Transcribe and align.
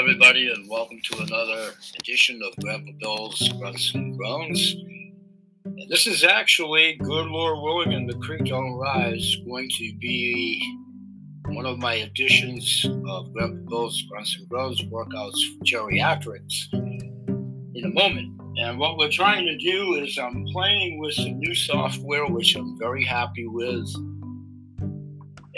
everybody, 0.00 0.50
and 0.50 0.66
welcome 0.66 0.98
to 1.04 1.18
another 1.18 1.74
edition 1.98 2.40
of 2.42 2.64
Grandpa 2.64 2.90
Bill's 3.00 3.50
Grunts 3.58 3.94
and 3.94 4.16
Groans. 4.16 4.76
And 5.66 5.90
this 5.90 6.06
is 6.06 6.24
actually, 6.24 6.94
good 6.94 7.26
Lord 7.26 7.58
willing, 7.62 7.92
and 7.92 8.08
the 8.08 8.16
creek 8.16 8.46
don't 8.46 8.78
rise, 8.78 9.36
going 9.46 9.68
to 9.68 9.92
be 10.00 10.58
one 11.48 11.66
of 11.66 11.76
my 11.76 11.96
editions 11.96 12.86
of 13.06 13.30
Grandpa 13.34 13.68
Bill's 13.68 14.02
Grunts 14.08 14.38
and 14.38 14.48
Groans 14.48 14.80
workouts 14.84 15.36
for 15.58 15.64
geriatrics 15.66 16.72
in 16.72 17.84
a 17.84 17.90
moment. 17.90 18.40
And 18.56 18.78
what 18.78 18.96
we're 18.96 19.10
trying 19.10 19.44
to 19.44 19.58
do 19.58 19.96
is 19.96 20.16
I'm 20.16 20.46
playing 20.46 20.98
with 20.98 21.12
some 21.12 21.38
new 21.38 21.54
software, 21.54 22.26
which 22.26 22.56
I'm 22.56 22.78
very 22.78 23.04
happy 23.04 23.46
with 23.46 23.86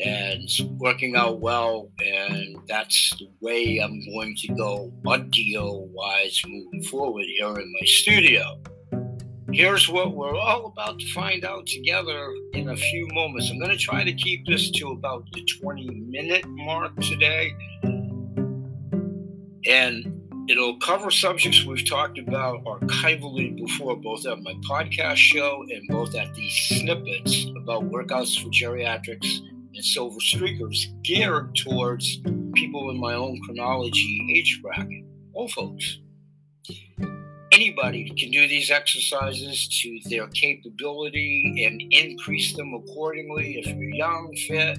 and 0.03 0.43
it's 0.43 0.61
working 0.79 1.15
out 1.17 1.41
well. 1.41 1.91
And 2.05 2.57
that's 2.69 3.15
the 3.19 3.29
way 3.41 3.79
I'm 3.79 4.05
going 4.11 4.35
to 4.37 4.49
go 4.55 4.93
audio 5.07 5.89
wise 5.93 6.41
moving 6.47 6.83
forward 6.85 7.27
here 7.27 7.57
in 7.59 7.73
my 7.73 7.87
studio. 7.87 8.61
Here's 9.53 9.89
what 9.89 10.15
we're 10.15 10.35
all 10.35 10.67
about 10.67 10.99
to 10.99 11.07
find 11.13 11.45
out 11.45 11.67
together 11.67 12.33
in 12.55 12.71
a 12.71 12.77
few 12.77 13.07
moments. 13.09 13.51
I'm 13.51 13.59
going 13.59 13.71
to 13.71 13.77
try 13.77 14.03
to 14.03 14.13
keep 14.13 14.47
this 14.47 14.71
to 14.73 14.93
about 14.93 15.25
the 15.33 15.45
20 15.61 15.91
minute 15.91 16.47
mark 16.49 16.97
today. 17.01 17.53
And 19.69 20.21
it'll 20.49 20.79
cover 20.79 21.11
subjects 21.11 21.65
we've 21.65 21.89
talked 21.89 22.19
about 22.19 22.65
archivally 22.65 23.55
before, 23.55 23.95
both 23.97 24.27
at 24.27 24.41
my 24.43 24.55
podcast 24.69 25.17
show 25.17 25.65
and 25.71 25.87
both 25.89 26.15
at 26.15 26.35
these 26.35 26.55
snippets 26.55 27.47
about 27.57 27.89
workouts 27.91 28.43
for 28.43 28.49
geriatrics 28.49 29.41
and 29.75 29.85
silver 29.85 30.19
streakers 30.21 30.87
geared 31.03 31.55
towards 31.55 32.19
people 32.55 32.91
in 32.91 32.99
my 32.99 33.15
own 33.15 33.41
chronology 33.45 34.35
age 34.35 34.61
bracket, 34.63 35.05
old 35.35 35.53
folks. 35.53 35.99
Anybody 37.53 38.11
can 38.11 38.31
do 38.31 38.49
these 38.49 38.71
exercises 38.71 39.69
to 39.83 40.01
their 40.09 40.27
capability 40.29 41.65
and 41.67 41.83
increase 41.91 42.57
them 42.57 42.73
accordingly 42.75 43.59
if 43.59 43.67
you're 43.67 43.95
young, 43.95 44.35
fit. 44.49 44.79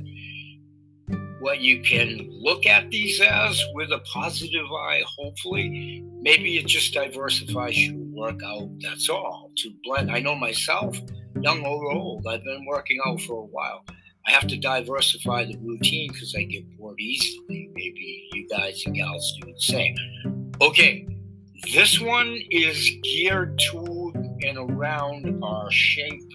What 1.40 1.60
you 1.60 1.82
can 1.84 2.28
look 2.30 2.66
at 2.66 2.90
these 2.90 3.20
as 3.22 3.62
with 3.74 3.92
a 3.92 4.00
positive 4.00 4.66
eye, 4.72 5.04
hopefully, 5.18 6.04
maybe 6.22 6.58
it 6.58 6.66
just 6.66 6.94
diversifies 6.94 7.78
your 7.78 7.96
workout. 7.98 8.70
That's 8.82 9.10
all. 9.10 9.52
To 9.58 9.72
blend, 9.84 10.10
I 10.10 10.20
know 10.20 10.36
myself, 10.36 10.98
young 11.42 11.66
or 11.66 11.92
old, 11.92 12.26
I've 12.26 12.44
been 12.44 12.66
working 12.66 13.00
out 13.06 13.22
for 13.22 13.44
a 13.44 13.46
while 13.46 13.84
I 14.26 14.32
have 14.32 14.48
to 14.48 14.58
diversify 14.58 15.46
the 15.46 15.58
routine 15.58 16.12
because 16.12 16.34
I 16.38 16.44
get 16.44 16.64
bored 16.78 17.00
easily. 17.00 17.70
Maybe 17.74 18.30
you 18.34 18.48
guys 18.48 18.82
and 18.86 18.96
gals 18.96 19.38
do 19.42 19.52
the 19.52 19.60
same. 19.60 19.96
Okay, 20.62 21.08
this 21.74 22.00
one 22.00 22.40
is 22.50 22.90
geared 23.04 23.60
to 23.72 24.14
and 24.44 24.58
around 24.58 25.44
our 25.44 25.72
shape, 25.72 26.30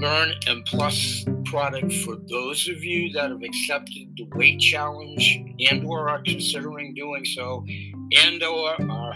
burn, 0.00 0.32
and 0.46 0.64
plus 0.66 1.24
product 1.44 1.92
for 1.92 2.16
those 2.28 2.68
of 2.68 2.82
you 2.82 3.12
that 3.12 3.30
have 3.30 3.42
accepted 3.42 4.08
the 4.16 4.28
weight 4.34 4.60
challenge 4.60 5.38
and 5.70 5.86
or 5.86 6.08
are 6.08 6.22
considering 6.22 6.92
doing 6.94 7.24
so 7.24 7.64
and 8.16 8.42
or 8.42 8.74
are 8.90 9.14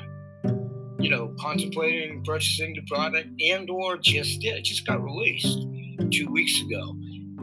you 1.00 1.10
know 1.10 1.34
contemplating 1.40 2.22
purchasing 2.24 2.74
the 2.74 2.82
product 2.82 3.28
and 3.40 3.68
or 3.68 3.96
just 3.96 4.40
did 4.40 4.62
just 4.64 4.86
got 4.86 5.02
released 5.02 5.66
two 6.12 6.30
weeks 6.30 6.60
ago 6.62 6.94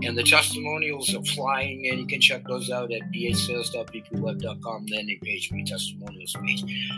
and 0.03 0.17
the 0.17 0.23
testimonials 0.23 1.13
are 1.15 1.23
flying 1.23 1.85
in. 1.85 1.99
You 1.99 2.07
can 2.07 2.21
check 2.21 2.43
those 2.47 2.69
out 2.69 2.91
at 2.91 3.01
bhsales.bpweb.com, 3.11 4.85
landing 4.91 5.19
page, 5.21 5.51
my 5.51 5.63
testimonials 5.63 6.35
page. 6.45 6.91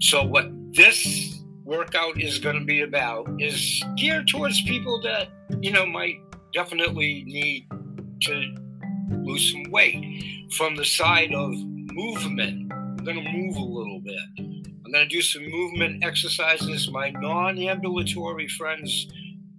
So, 0.00 0.24
what 0.24 0.50
this 0.72 1.42
workout 1.64 2.20
is 2.20 2.38
going 2.38 2.58
to 2.58 2.64
be 2.64 2.82
about 2.82 3.28
is 3.38 3.82
geared 3.96 4.28
towards 4.28 4.60
people 4.62 5.00
that, 5.02 5.28
you 5.60 5.72
know, 5.72 5.86
might 5.86 6.16
definitely 6.52 7.24
need 7.26 7.66
to 8.22 8.54
lose 9.10 9.52
some 9.52 9.70
weight 9.70 10.50
from 10.52 10.76
the 10.76 10.84
side 10.84 11.32
of 11.32 11.52
movement. 11.54 12.72
I'm 12.72 13.04
going 13.04 13.22
to 13.22 13.32
move 13.32 13.56
a 13.56 13.60
little 13.60 14.00
bit. 14.00 14.20
I'm 14.38 14.92
going 14.92 15.08
to 15.08 15.16
do 15.16 15.22
some 15.22 15.48
movement 15.50 16.04
exercises. 16.04 16.90
My 16.90 17.10
non 17.10 17.58
ambulatory 17.58 18.48
friends 18.48 19.08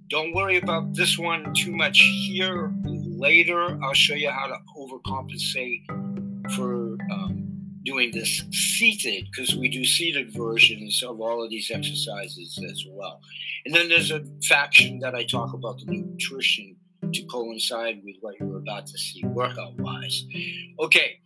don't 0.10 0.34
worry 0.34 0.58
about 0.58 0.94
this 0.94 1.18
one 1.18 1.54
too 1.54 1.72
much 1.72 2.00
here. 2.00 2.72
Later, 2.86 3.78
I'll 3.84 3.94
show 3.94 4.14
you 4.14 4.30
how 4.30 4.48
to 4.48 4.58
overcompensate 4.78 5.86
for 6.56 6.98
um, 7.12 7.46
doing 7.84 8.12
this 8.12 8.44
seated 8.52 9.28
because 9.32 9.56
we 9.56 9.70
do 9.70 9.84
seated 9.86 10.32
versions 10.32 11.02
of 11.04 11.22
all 11.22 11.44
of 11.44 11.50
these 11.50 11.72
exercises 11.72 12.60
as 12.70 12.86
well. 12.90 13.20
And 13.66 13.74
then 13.74 13.90
there's 13.90 14.12
a 14.12 14.24
faction 14.48 15.00
that 15.00 15.16
I 15.16 15.24
talk 15.24 15.54
about 15.54 15.80
the 15.80 15.86
nutrition 15.92 16.76
to 17.14 17.26
coincide 17.26 18.02
with 18.04 18.16
what 18.22 18.36
you're 18.40 18.58
about 18.58 18.88
to 18.88 18.98
see 18.98 19.24
workout 19.26 19.76
wise. 19.80 20.26
Okay, 20.80 21.20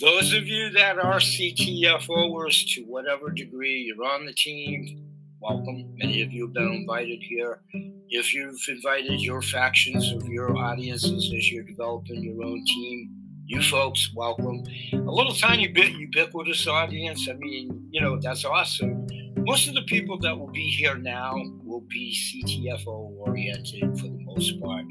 those 0.00 0.32
of 0.32 0.46
you 0.46 0.70
that 0.70 0.98
are 0.98 1.18
CTFOers 1.18 2.74
to 2.74 2.82
whatever 2.82 3.30
degree 3.30 3.82
you're 3.82 4.04
on 4.04 4.26
the 4.26 4.32
team, 4.32 5.11
welcome. 5.42 5.92
Many 5.96 6.22
of 6.22 6.32
you 6.32 6.44
have 6.44 6.54
been 6.54 6.72
invited 6.72 7.20
here. 7.20 7.62
If 8.08 8.32
you've 8.32 8.60
invited 8.68 9.20
your 9.20 9.42
factions 9.42 10.12
of 10.12 10.28
your 10.28 10.56
audiences 10.56 11.34
as 11.36 11.50
you're 11.50 11.64
developing 11.64 12.22
your 12.22 12.44
own 12.44 12.64
team, 12.64 13.10
you 13.46 13.60
folks, 13.60 14.12
welcome. 14.14 14.62
A 14.92 14.96
little 14.98 15.34
tiny 15.34 15.66
bit 15.66 15.92
ubiquitous 15.92 16.68
audience. 16.68 17.28
I 17.28 17.32
mean, 17.32 17.88
you 17.90 18.00
know, 18.00 18.20
that's 18.20 18.44
awesome. 18.44 19.04
Most 19.38 19.66
of 19.66 19.74
the 19.74 19.82
people 19.82 20.16
that 20.20 20.38
will 20.38 20.52
be 20.52 20.68
here 20.68 20.94
now 20.94 21.34
will 21.64 21.84
be 21.88 22.14
CTFO 22.14 23.10
oriented 23.18 23.98
for 23.98 24.06
the 24.06 24.20
most 24.22 24.60
part. 24.60 24.84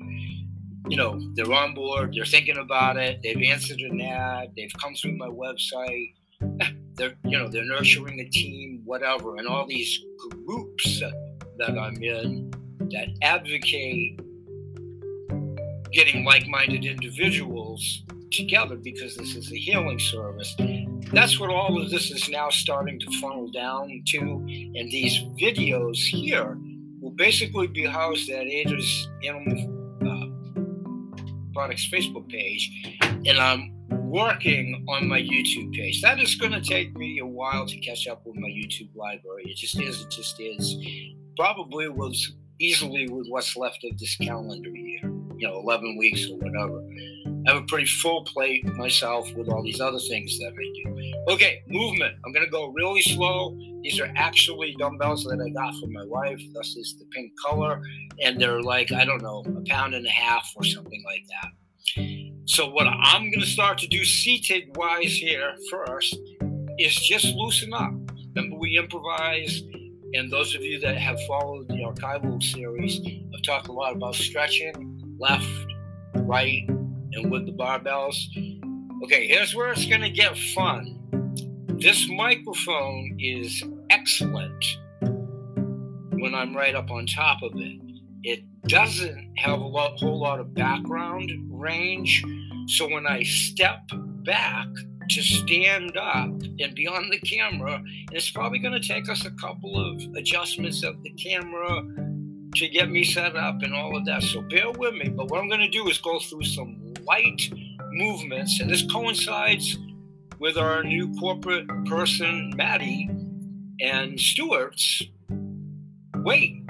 You 0.90 0.98
know, 0.98 1.18
they're 1.36 1.54
on 1.54 1.74
board, 1.74 2.14
they're 2.14 2.26
thinking 2.26 2.58
about 2.58 2.98
it, 2.98 3.22
they've 3.24 3.42
answered 3.42 3.80
an 3.80 4.02
ad, 4.02 4.52
they've 4.58 4.74
come 4.82 4.96
through 4.96 5.16
my 5.16 5.28
website 5.28 6.16
they're 6.96 7.16
you 7.26 7.38
know 7.38 7.48
they're 7.48 7.66
nurturing 7.66 8.20
a 8.20 8.30
team 8.30 8.81
whatever 8.91 9.38
and 9.38 9.47
all 9.47 9.66
these 9.66 10.03
groups 10.46 11.00
that, 11.57 11.79
i'm 11.79 11.96
in 12.03 12.52
that 12.90 13.07
advocate 13.22 14.19
getting 15.94 16.25
like-minded 16.25 16.84
individuals 16.84 18.03
together 18.34 18.75
because 18.75 19.16
this 19.16 19.35
is 19.35 19.50
a 19.52 19.56
healing 19.56 20.00
service. 20.00 20.56
That's 21.13 21.40
what 21.40 21.50
all 21.50 21.81
of 21.81 21.90
this 21.90 22.12
is 22.12 22.28
now 22.29 22.50
starting 22.50 23.00
to 23.00 23.19
funnel 23.22 23.50
down 23.52 24.03
to 24.07 24.19
and 24.19 24.91
these 24.91 25.19
videos 25.41 25.97
here 25.97 26.58
will 27.00 27.12
basically 27.12 27.68
be 27.68 27.85
housed 27.85 28.29
at 28.29 28.46
ada's 28.46 29.09
animal 29.23 29.58
uh, 30.06 30.28
products 31.53 31.90
facebook 31.91 32.29
page 32.29 32.63
and 33.02 33.38
i'm 33.38 33.81
working 34.12 34.86
on 34.90 35.08
my 35.08 35.22
YouTube 35.22 35.74
page. 35.74 36.02
That 36.02 36.20
is 36.20 36.36
going 36.36 36.52
to 36.52 36.62
take 36.62 36.94
me 36.98 37.20
a 37.20 37.26
while 37.26 37.66
to 37.66 37.78
catch 37.78 38.08
up 38.08 38.26
with 38.26 38.36
my 38.36 38.50
YouTube 38.50 38.94
library. 38.94 39.44
It 39.46 39.56
just 39.56 39.80
is. 39.80 40.02
It 40.02 40.10
just 40.10 40.38
is. 40.40 40.76
Probably 41.38 41.88
was 41.88 42.34
easily 42.60 43.08
with 43.08 43.28
what's 43.30 43.56
left 43.56 43.84
of 43.86 43.98
this 43.98 44.18
calendar 44.18 44.70
year, 44.70 45.04
you 45.38 45.48
know, 45.48 45.60
11 45.62 45.98
weeks 45.98 46.30
or 46.30 46.38
whatever. 46.38 46.84
I 47.48 47.54
have 47.54 47.64
a 47.64 47.66
pretty 47.66 47.88
full 47.88 48.26
plate 48.26 48.66
myself 48.76 49.34
with 49.34 49.48
all 49.48 49.64
these 49.64 49.80
other 49.80 49.98
things 49.98 50.38
that 50.40 50.52
I 50.52 50.84
do. 50.84 51.34
Okay, 51.34 51.64
movement. 51.70 52.16
I'm 52.26 52.34
going 52.34 52.46
to 52.46 52.52
go 52.52 52.68
really 52.68 53.02
slow. 53.02 53.58
These 53.82 54.00
are 54.02 54.12
actually 54.18 54.76
dumbbells 54.78 55.24
that 55.24 55.42
I 55.42 55.50
got 55.52 55.74
from 55.80 55.94
my 55.94 56.06
wife. 56.06 56.41
This 56.53 56.76
is 56.76 56.97
the 57.00 57.06
pink 57.06 57.32
color. 57.44 57.82
And 58.22 58.40
they're 58.40 58.62
like, 58.62 58.91
I 58.91 59.06
don't 59.06 59.24
know, 59.24 59.44
a 59.58 59.70
pound 59.70 59.96
and 59.96 60.06
a 60.06 60.12
half 60.12 60.52
or 60.58 60.66
something 60.66 61.02
like 61.06 61.24
that. 61.30 61.52
So 62.46 62.70
what 62.70 62.88
I'm 62.88 63.30
going 63.30 63.40
to 63.42 63.46
start 63.46 63.78
to 63.80 63.88
do 63.88 64.04
seated 64.04 64.76
wise 64.76 65.14
here 65.14 65.56
first 65.70 66.18
is 66.78 66.96
just 66.96 67.34
loosen 67.36 67.74
up. 67.74 67.94
Remember 68.36 68.58
we 68.58 68.78
improvise, 68.78 69.62
and 70.14 70.32
those 70.32 70.56
of 70.56 70.62
you 70.62 70.80
that 70.80 70.98
have 70.98 71.20
followed 71.28 71.68
the 71.68 71.76
archival 71.76 72.42
series, 72.42 73.00
I've 73.34 73.42
talked 73.44 73.68
a 73.68 73.72
lot 73.72 73.96
about 73.96 74.16
stretching 74.16 75.18
left, 75.20 75.48
right, 76.16 76.64
and 76.68 77.32
with 77.32 77.46
the 77.46 77.54
barbells. 77.54 78.16
Okay, 79.04 79.28
here's 79.28 79.56
where 79.56 79.72
it's 79.72 79.86
going 79.86 80.02
to 80.02 80.10
get 80.10 80.38
fun. 80.38 80.98
This 81.80 82.08
microphone 82.10 83.18
is 83.20 83.64
excellent 83.90 84.64
when 85.02 86.36
I'm 86.36 86.56
right 86.56 86.76
up 86.76 86.92
on 86.92 87.06
top 87.08 87.42
of 87.42 87.54
it. 87.56 87.91
It 88.23 88.44
doesn't 88.68 89.34
have 89.38 89.59
a 89.59 89.66
lot, 89.66 90.00
whole 90.00 90.20
lot 90.20 90.40
of 90.40 90.53
background 90.53 91.32
range. 91.50 92.23
So 92.68 92.88
when 92.88 93.08
I 93.08 93.23
step 93.23 93.90
back 94.23 94.68
to 95.09 95.22
stand 95.22 95.97
up 95.97 96.29
and 96.59 96.76
be 96.76 96.88
on 96.88 97.09
the 97.09 97.20
camera, 97.20 97.82
it's 98.12 98.29
probably 98.29 98.59
going 98.59 98.79
to 98.79 98.88
take 98.88 99.09
us 99.09 99.26
a 99.26 99.32
couple 99.32 99.76
of 99.76 100.02
adjustments 100.16 100.84
of 100.84 101.02
the 101.03 101.09
camera 101.12 101.84
to 102.56 102.68
get 102.68 102.91
me 102.91 103.03
set 103.03 103.35
up 103.35 103.62
and 103.64 103.73
all 103.73 103.97
of 103.97 104.06
that. 104.06 104.22
So 104.22 104.41
bear 104.41 104.72
with 104.72 104.94
me. 104.94 105.09
But 105.09 105.32
what 105.32 105.40
I'm 105.40 105.50
going 105.50 105.62
to 105.62 105.70
do 105.70 105.88
is 105.88 105.97
go 105.97 106.20
through 106.20 106.44
some 106.44 106.94
light 107.03 107.50
movements, 107.91 108.59
and 108.59 108.70
this 108.70 108.85
coincides 108.91 109.78
with 110.40 110.58
our 110.58 110.84
new 110.84 111.12
corporate 111.16 111.68
person, 111.85 112.53
Maddie, 112.56 113.09
and 113.79 114.20
Stuart's 114.20 115.02
weight 116.18 116.60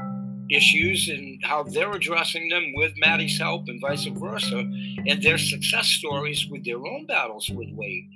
issues 0.51 1.09
and 1.09 1.39
how 1.43 1.63
they're 1.63 1.91
addressing 1.91 2.49
them 2.49 2.73
with 2.75 2.93
Maddie's 2.97 3.39
help 3.39 3.67
and 3.67 3.79
vice 3.81 4.05
versa, 4.05 4.59
and 4.59 5.21
their 5.21 5.37
success 5.37 5.87
stories 5.87 6.47
with 6.49 6.65
their 6.65 6.85
own 6.85 7.05
battles 7.05 7.49
with 7.49 7.69
weight. 7.71 8.07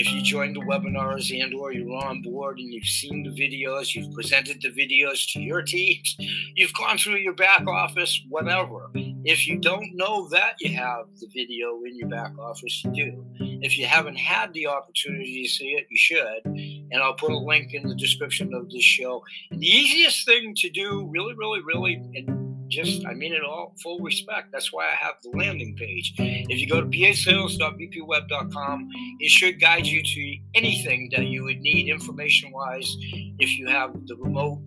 If 0.00 0.10
you 0.14 0.22
joined 0.22 0.56
the 0.56 0.60
webinars 0.60 1.30
and 1.38 1.52
or 1.52 1.74
you're 1.74 1.94
on 1.94 2.22
board 2.22 2.58
and 2.58 2.72
you've 2.72 2.86
seen 2.86 3.22
the 3.22 3.28
videos, 3.28 3.94
you've 3.94 4.14
presented 4.14 4.62
the 4.62 4.70
videos 4.70 5.30
to 5.34 5.42
your 5.42 5.60
teams, 5.60 6.16
you've 6.54 6.72
gone 6.72 6.96
through 6.96 7.16
your 7.16 7.34
back 7.34 7.66
office, 7.66 8.24
whatever. 8.30 8.90
If 8.94 9.46
you 9.46 9.58
don't 9.58 9.94
know 9.94 10.26
that 10.30 10.54
you 10.58 10.74
have 10.74 11.04
the 11.20 11.26
video 11.26 11.82
in 11.84 11.98
your 11.98 12.08
back 12.08 12.32
office, 12.38 12.82
you 12.82 12.92
do. 12.94 13.26
If 13.60 13.76
you 13.76 13.84
haven't 13.84 14.16
had 14.16 14.54
the 14.54 14.68
opportunity 14.68 15.42
to 15.42 15.48
see 15.50 15.72
it, 15.72 15.86
you 15.90 15.98
should. 15.98 16.46
And 16.46 17.02
I'll 17.02 17.12
put 17.12 17.32
a 17.32 17.36
link 17.36 17.74
in 17.74 17.86
the 17.86 17.94
description 17.94 18.54
of 18.54 18.70
this 18.70 18.82
show. 18.82 19.22
And 19.50 19.60
the 19.60 19.66
easiest 19.66 20.24
thing 20.24 20.54
to 20.60 20.70
do, 20.70 21.10
really, 21.10 21.34
really, 21.34 21.60
really, 21.60 21.96
and 22.14 22.49
just, 22.70 23.04
I 23.06 23.14
mean 23.14 23.32
it 23.32 23.42
all, 23.42 23.74
full 23.82 23.98
respect. 24.00 24.52
That's 24.52 24.72
why 24.72 24.86
I 24.86 24.94
have 24.94 25.14
the 25.22 25.30
landing 25.30 25.74
page. 25.76 26.14
If 26.18 26.58
you 26.58 26.68
go 26.68 26.80
to 26.80 26.86
bhsales.vpweb.com, 26.86 28.88
it 29.20 29.30
should 29.30 29.60
guide 29.60 29.86
you 29.86 30.02
to 30.02 30.36
anything 30.54 31.10
that 31.16 31.26
you 31.26 31.44
would 31.44 31.60
need 31.60 31.88
information 31.88 32.52
wise 32.52 32.96
if 33.38 33.58
you 33.58 33.68
have 33.68 33.94
the 34.06 34.16
remote 34.16 34.60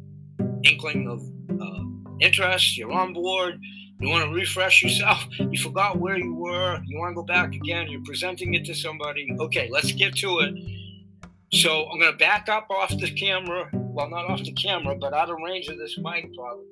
inkling 0.64 1.08
of 1.08 1.22
uh, 1.62 1.84
interest, 2.20 2.78
you're 2.78 2.92
on 2.92 3.14
board, 3.14 3.60
you 4.00 4.10
want 4.10 4.26
to 4.26 4.32
refresh 4.32 4.84
yourself, 4.84 5.26
you 5.40 5.58
forgot 5.58 5.98
where 5.98 6.18
you 6.18 6.34
were, 6.34 6.80
you 6.86 6.98
want 6.98 7.12
to 7.12 7.16
go 7.16 7.24
back 7.24 7.54
again, 7.54 7.90
you're 7.90 8.04
presenting 8.04 8.54
it 8.54 8.66
to 8.66 8.76
somebody. 8.76 9.36
Okay, 9.40 9.70
let's 9.72 9.92
get 9.92 10.16
to 10.18 10.40
it. 10.40 10.56
So 11.54 11.86
I'm 11.86 12.00
going 12.00 12.12
to 12.12 12.18
back 12.18 12.50
up 12.50 12.68
off 12.72 12.90
the 12.90 13.12
camera. 13.12 13.70
Well, 13.74 14.10
not 14.10 14.26
off 14.26 14.44
the 14.44 14.54
camera, 14.54 14.96
but 14.96 15.14
out 15.14 15.30
of 15.30 15.38
range 15.46 15.68
of 15.68 15.78
this 15.78 16.00
mic, 16.00 16.34
probably. 16.34 16.66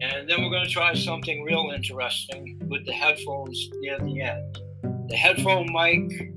And 0.00 0.28
then 0.28 0.42
we're 0.42 0.50
going 0.50 0.64
to 0.64 0.70
try 0.70 0.94
something 0.94 1.42
real 1.42 1.72
interesting 1.74 2.60
with 2.68 2.84
the 2.86 2.92
headphones 2.92 3.68
near 3.80 3.98
the 3.98 4.20
end. 4.20 4.58
The 5.08 5.16
headphone 5.16 5.72
mic 5.72 6.32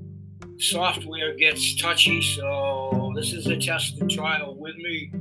software 0.59 1.36
gets 1.36 1.75
touchy, 1.75 2.21
so 2.21 3.12
this 3.15 3.33
is 3.33 3.48
a 3.48 3.57
test 3.57 4.00
and 4.00 4.09
trial 4.09 4.56
with 4.57 4.75
me. 4.75 5.12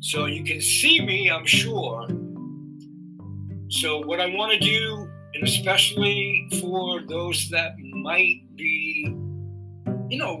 So 0.00 0.26
you 0.26 0.44
can 0.44 0.60
see 0.60 1.04
me, 1.04 1.30
I'm 1.30 1.46
sure, 1.46 2.06
so, 3.70 4.04
what 4.04 4.18
I 4.18 4.26
want 4.34 4.50
to 4.52 4.58
do, 4.58 5.08
and 5.32 5.44
especially 5.44 6.48
for 6.60 7.02
those 7.06 7.48
that 7.50 7.76
might 7.78 8.42
be, 8.56 9.14
you 10.08 10.18
know, 10.18 10.40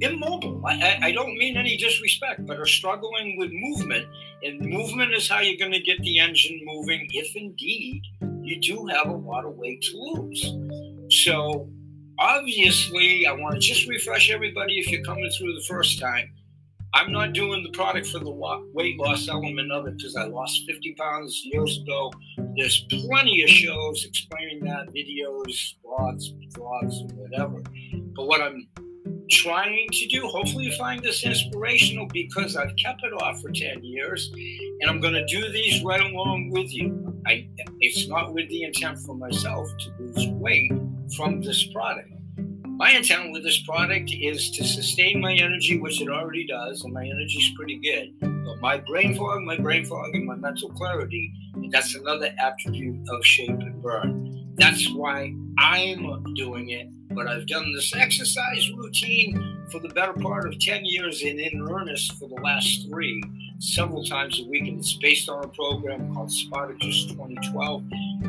immobile, 0.00 0.62
I, 0.66 0.98
I 1.02 1.12
don't 1.12 1.36
mean 1.36 1.56
any 1.56 1.76
disrespect, 1.76 2.46
but 2.46 2.58
are 2.58 2.66
struggling 2.66 3.36
with 3.38 3.50
movement, 3.52 4.06
and 4.42 4.60
movement 4.60 5.14
is 5.14 5.28
how 5.28 5.40
you're 5.40 5.58
going 5.58 5.72
to 5.72 5.82
get 5.82 5.98
the 6.00 6.18
engine 6.18 6.60
moving 6.64 7.08
if 7.12 7.34
indeed 7.36 8.02
you 8.42 8.60
do 8.60 8.86
have 8.86 9.08
a 9.08 9.16
lot 9.16 9.44
of 9.44 9.54
weight 9.56 9.82
to 9.82 9.96
lose. 9.96 10.54
So, 11.10 11.68
obviously, 12.18 13.26
I 13.26 13.32
want 13.32 13.54
to 13.54 13.60
just 13.60 13.88
refresh 13.88 14.30
everybody 14.30 14.78
if 14.78 14.90
you're 14.90 15.04
coming 15.04 15.30
through 15.38 15.54
the 15.54 15.64
first 15.68 15.98
time 16.00 16.30
I'm 16.96 17.12
not 17.12 17.34
doing 17.34 17.62
the 17.62 17.68
product 17.72 18.06
for 18.06 18.20
the 18.20 18.30
weight 18.72 18.98
loss 18.98 19.28
element 19.28 19.70
of 19.70 19.86
it 19.86 19.98
because 19.98 20.16
I 20.16 20.24
lost 20.24 20.62
50 20.66 20.94
pounds 20.94 21.42
years 21.44 21.78
ago. 21.82 22.10
There's 22.56 22.86
plenty 22.88 23.42
of 23.42 23.50
shows 23.50 24.06
explaining 24.06 24.64
that, 24.64 24.88
videos, 24.94 25.74
blogs, 25.84 26.32
vlogs, 26.52 27.12
whatever. 27.12 27.62
But 28.14 28.26
what 28.26 28.40
I'm 28.40 28.66
trying 29.30 29.86
to 29.92 30.06
do, 30.06 30.26
hopefully 30.26 30.64
you 30.64 30.76
find 30.76 31.02
this 31.02 31.24
inspirational 31.24 32.06
because 32.06 32.56
I've 32.56 32.74
kept 32.76 33.02
it 33.04 33.12
off 33.22 33.40
for 33.40 33.50
10 33.50 33.84
years 33.84 34.30
and 34.80 34.90
I'm 34.90 35.00
going 35.00 35.14
to 35.14 35.24
do 35.26 35.50
these 35.50 35.82
right 35.82 36.00
along 36.00 36.50
with 36.50 36.72
you. 36.72 37.20
I, 37.26 37.48
it's 37.80 38.08
not 38.08 38.32
with 38.32 38.48
the 38.48 38.62
intent 38.62 38.98
for 39.00 39.16
myself 39.16 39.68
to 39.78 39.92
lose 39.98 40.28
weight 40.28 40.72
from 41.16 41.40
this 41.40 41.66
product. 41.72 42.10
My 42.78 42.90
intent 42.90 43.32
with 43.32 43.42
this 43.42 43.62
product 43.62 44.10
is 44.12 44.50
to 44.50 44.62
sustain 44.62 45.20
my 45.20 45.32
energy, 45.32 45.78
which 45.78 46.02
it 46.02 46.10
already 46.10 46.46
does, 46.46 46.84
and 46.84 46.92
my 46.92 47.04
energy 47.04 47.38
is 47.38 47.50
pretty 47.56 47.78
good. 47.78 48.12
But 48.20 48.60
my 48.60 48.76
brain 48.76 49.14
fog, 49.14 49.40
my 49.42 49.56
brain 49.56 49.86
fog, 49.86 50.14
and 50.14 50.26
my 50.26 50.36
mental 50.36 50.68
clarity, 50.72 51.32
that's 51.70 51.94
another 51.94 52.34
attribute 52.38 52.98
of 53.08 53.24
shape 53.24 53.48
and 53.48 53.82
burn. 53.82 54.52
That's 54.56 54.92
why 54.92 55.34
I'm 55.58 56.34
doing 56.34 56.68
it. 56.68 56.88
But 57.16 57.28
I've 57.28 57.46
done 57.46 57.72
this 57.72 57.94
exercise 57.96 58.70
routine 58.76 59.66
for 59.72 59.80
the 59.80 59.88
better 59.88 60.12
part 60.12 60.46
of 60.46 60.60
10 60.60 60.84
years 60.84 61.22
and 61.22 61.40
in 61.40 61.66
earnest 61.66 62.12
for 62.18 62.28
the 62.28 62.34
last 62.34 62.86
three 62.90 63.22
several 63.58 64.04
times 64.04 64.38
a 64.38 64.44
week, 64.44 64.68
and 64.68 64.78
it's 64.78 64.92
based 64.98 65.30
on 65.30 65.42
a 65.42 65.48
program 65.48 66.14
called 66.14 66.30
Spartacus 66.30 67.06
2012. 67.06 67.84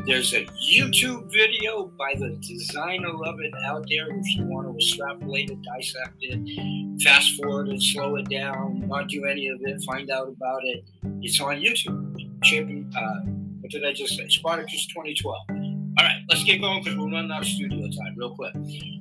There's 0.06 0.32
a 0.32 0.46
YouTube 0.72 1.30
video 1.30 1.92
by 1.98 2.14
the 2.16 2.30
designer 2.40 3.12
of 3.26 3.38
it 3.40 3.52
out 3.66 3.84
there 3.90 4.08
if 4.08 4.36
you 4.36 4.44
want 4.44 4.66
to 4.66 4.74
extrapolate 4.74 5.50
it, 5.50 5.58
dissect 5.62 6.16
it, 6.20 7.02
fast 7.02 7.36
forward 7.36 7.68
it, 7.68 7.82
slow 7.82 8.16
it 8.16 8.30
down, 8.30 8.88
not 8.88 9.08
do 9.08 9.26
any 9.26 9.48
of 9.48 9.60
it, 9.60 9.82
find 9.82 10.10
out 10.10 10.28
about 10.28 10.64
it. 10.64 10.88
It's 11.20 11.38
on 11.40 11.56
YouTube. 11.56 12.96
Uh, 12.96 13.30
what 13.60 13.70
did 13.70 13.84
I 13.84 13.92
just 13.92 14.16
say? 14.16 14.28
Spartacus 14.28 14.86
2012. 14.86 15.57
All 15.98 16.04
right, 16.04 16.22
let's 16.28 16.44
get 16.44 16.60
going 16.60 16.84
because 16.84 16.96
we're 16.96 17.10
running 17.10 17.32
out 17.32 17.42
of 17.42 17.48
studio 17.48 17.80
time 17.90 18.14
real 18.16 18.32
quick. 18.32 18.54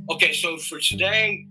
Okay, 0.10 0.34
so 0.34 0.58
for 0.58 0.80
today, 0.80 1.46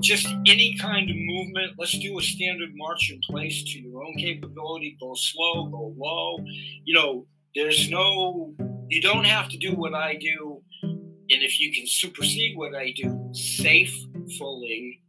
just 0.00 0.26
any 0.46 0.76
kind 0.76 1.08
of 1.08 1.16
movement. 1.16 1.72
Let's 1.78 1.98
do 1.98 2.18
a 2.18 2.22
standard 2.22 2.68
march 2.74 3.10
in 3.10 3.18
place 3.26 3.64
to 3.64 3.80
your 3.80 4.04
own 4.04 4.14
capability. 4.18 4.98
Go 5.00 5.14
slow, 5.14 5.68
go 5.68 5.94
low. 5.96 6.36
You 6.84 6.92
know, 6.92 7.26
there's 7.54 7.88
no, 7.88 8.52
you 8.88 9.00
don't 9.00 9.24
have 9.24 9.48
to 9.48 9.56
do 9.56 9.74
what 9.74 9.94
I 9.94 10.16
do. 10.16 10.60
And 10.82 11.42
if 11.42 11.58
you 11.58 11.72
can 11.72 11.86
supersede 11.86 12.58
what 12.58 12.74
I 12.74 12.92
do 12.94 13.30
safe, 13.32 13.98
fully, 14.38 15.00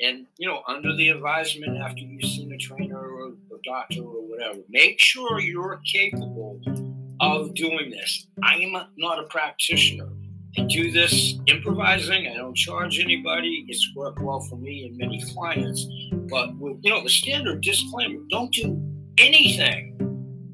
and, 0.00 0.26
you 0.38 0.48
know, 0.48 0.62
under 0.66 0.96
the 0.96 1.10
advisement 1.10 1.76
after 1.82 2.00
you've 2.00 2.30
seen 2.30 2.50
a 2.50 2.56
trainer 2.56 2.98
or 2.98 3.26
a 3.28 3.60
doctor 3.62 4.00
or 4.00 4.26
whatever, 4.26 4.60
make 4.70 4.98
sure 4.98 5.38
you're 5.38 5.82
capable 5.92 6.62
of 7.22 7.54
doing 7.54 7.90
this. 7.90 8.26
I'm 8.42 8.72
not 8.96 9.18
a 9.18 9.22
practitioner. 9.24 10.08
I 10.58 10.62
do 10.64 10.90
this 10.90 11.38
improvising. 11.46 12.26
I 12.26 12.34
don't 12.34 12.54
charge 12.54 12.98
anybody. 12.98 13.64
It's 13.68 13.90
worked 13.96 14.20
well 14.20 14.40
for 14.40 14.56
me 14.56 14.86
and 14.86 14.98
many 14.98 15.22
clients. 15.32 15.86
But 16.28 16.54
with 16.56 16.78
you 16.82 16.90
know 16.90 17.02
the 17.02 17.08
standard 17.08 17.62
disclaimer: 17.62 18.20
don't 18.28 18.52
do 18.52 18.78
anything 19.18 19.96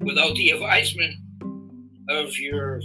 without 0.00 0.34
the 0.36 0.50
advisement 0.50 1.14
of 2.10 2.38
your 2.38 2.80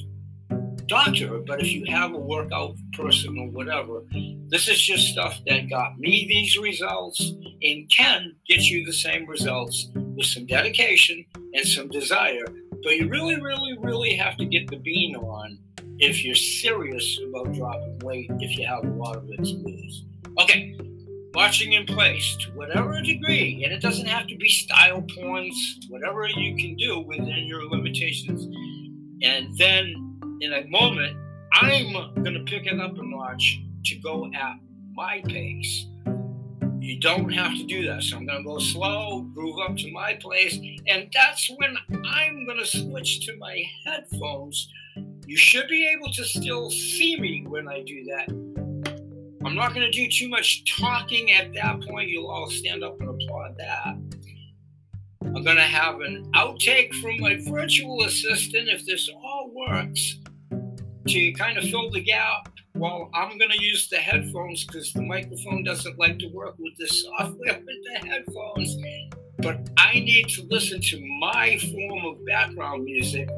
doctor. 0.88 1.40
But 1.46 1.62
if 1.62 1.72
you 1.72 1.86
have 1.86 2.14
a 2.14 2.20
workout 2.20 2.76
person 2.94 3.38
or 3.38 3.50
whatever, 3.50 4.04
this 4.48 4.68
is 4.68 4.82
just 4.82 5.08
stuff 5.08 5.40
that 5.48 5.70
got 5.70 6.00
me 6.00 6.26
these 6.28 6.58
results 6.58 7.34
and 7.62 7.90
can 7.92 8.34
get 8.48 8.62
you 8.62 8.86
the 8.86 8.94
same 8.94 9.28
results 9.28 9.90
with 9.94 10.26
some 10.26 10.46
dedication 10.46 11.26
and 11.54 11.68
some 11.68 11.90
desire. 11.90 12.46
But 12.84 12.98
you 12.98 13.08
really, 13.08 13.40
really, 13.40 13.78
really 13.78 14.16
have 14.16 14.38
to 14.38 14.46
get 14.46 14.70
the 14.70 14.78
bean 14.78 15.16
on 15.16 15.58
if 16.00 16.24
you're 16.24 16.36
serious 16.36 17.20
about 17.30 17.54
dropping 17.54 18.00
weight, 18.00 18.30
if 18.40 18.58
you 18.58 18.66
have 18.68 18.84
a 18.84 18.90
lot 18.90 19.16
of 19.16 19.30
it 19.30 19.44
to 19.44 19.54
lose. 19.56 20.04
Okay, 20.42 20.78
watching 21.34 21.74
in 21.74 21.86
place 21.86 22.36
to 22.38 22.52
whatever 22.52 23.00
degree, 23.02 23.64
and 23.64 23.74
it 23.74 23.82
doesn't 23.82 24.08
have 24.08 24.28
to 24.28 24.36
be 24.38 24.50
style 24.50 25.02
points, 25.02 25.80
whatever 25.90 26.28
you 26.28 26.56
can 26.58 26.76
do 26.76 27.00
within 27.02 27.46
your 27.46 27.70
limitations. 27.70 28.44
And 29.24 29.58
then 29.58 30.20
in 30.42 30.54
a 30.54 30.68
moment, 30.68 31.18
I'm 31.54 31.94
going 32.24 32.34
to 32.34 32.44
pick 32.46 32.66
it 32.66 32.80
up 32.80 32.98
a 32.98 33.04
notch 33.04 33.62
to 33.86 33.96
go 33.98 34.30
at 34.34 34.56
my 34.94 35.22
pace. 35.26 35.86
You 36.84 37.00
don't 37.00 37.30
have 37.30 37.56
to 37.56 37.64
do 37.64 37.88
that. 37.88 38.04
So 38.04 38.18
I'm 38.18 38.26
going 38.26 38.40
to 38.40 38.44
go 38.44 38.60
slow, 38.60 39.22
groove 39.34 39.58
up 39.60 39.78
to 39.78 39.92
my 39.92 40.16
place. 40.16 40.60
And 40.88 41.10
that's 41.14 41.50
when 41.58 41.78
I'm 42.06 42.46
going 42.46 42.60
to 42.60 42.66
switch 42.66 43.26
to 43.26 43.38
my 43.38 43.64
headphones 43.86 44.68
you 45.26 45.38
should 45.38 45.68
be 45.68 45.88
able 45.88 46.12
to 46.12 46.24
still 46.26 46.70
see 46.70 47.20
me 47.20 47.46
when 47.48 47.68
I 47.68 47.82
do 47.82 48.04
that. 48.06 48.30
I'm 49.46 49.56
not 49.56 49.74
going 49.74 49.90
to 49.90 49.92
do 49.92 50.10
too 50.10 50.30
much 50.30 50.64
talking 50.80 51.32
at 51.32 51.54
that 51.54 51.82
point. 51.82 52.10
You'll 52.10 52.30
all 52.30 52.50
stand 52.50 52.84
up 52.84 53.00
and 53.00 53.10
applaud 53.10 53.58
that. 53.58 53.96
I'm 55.26 55.44
going 55.44 55.56
to 55.56 55.62
have 55.62 56.02
an 56.02 56.30
outtake 56.36 56.94
from 56.96 57.20
my 57.20 57.38
virtual 57.48 58.04
assistant 58.04 58.68
if 58.68 58.86
this 58.86 59.10
all 59.24 59.52
works 59.54 60.20
to 61.08 61.32
kind 61.34 61.58
of 61.58 61.64
fill 61.66 61.90
the 61.92 62.02
gap 62.02 62.53
while 62.84 63.10
I'm 63.14 63.38
going 63.38 63.50
to 63.50 63.64
use 63.64 63.88
the 63.88 63.96
headphones 63.96 64.66
because 64.66 64.92
the 64.92 65.04
microphone 65.04 65.64
doesn't 65.64 65.98
like 65.98 66.20
to 66.20 66.28
work 66.28 66.56
with 66.60 66.76
the 66.78 66.88
software 66.88 67.62
with 67.66 67.66
the 67.66 68.10
headphones. 68.10 68.76
But 69.38 69.70
I 69.78 69.94
need 69.94 70.28
to 70.32 70.46
listen 70.50 70.82
to 70.82 71.00
my 71.22 71.58
form 71.60 72.06
of 72.06 72.26
background 72.26 72.84
music 72.84 73.30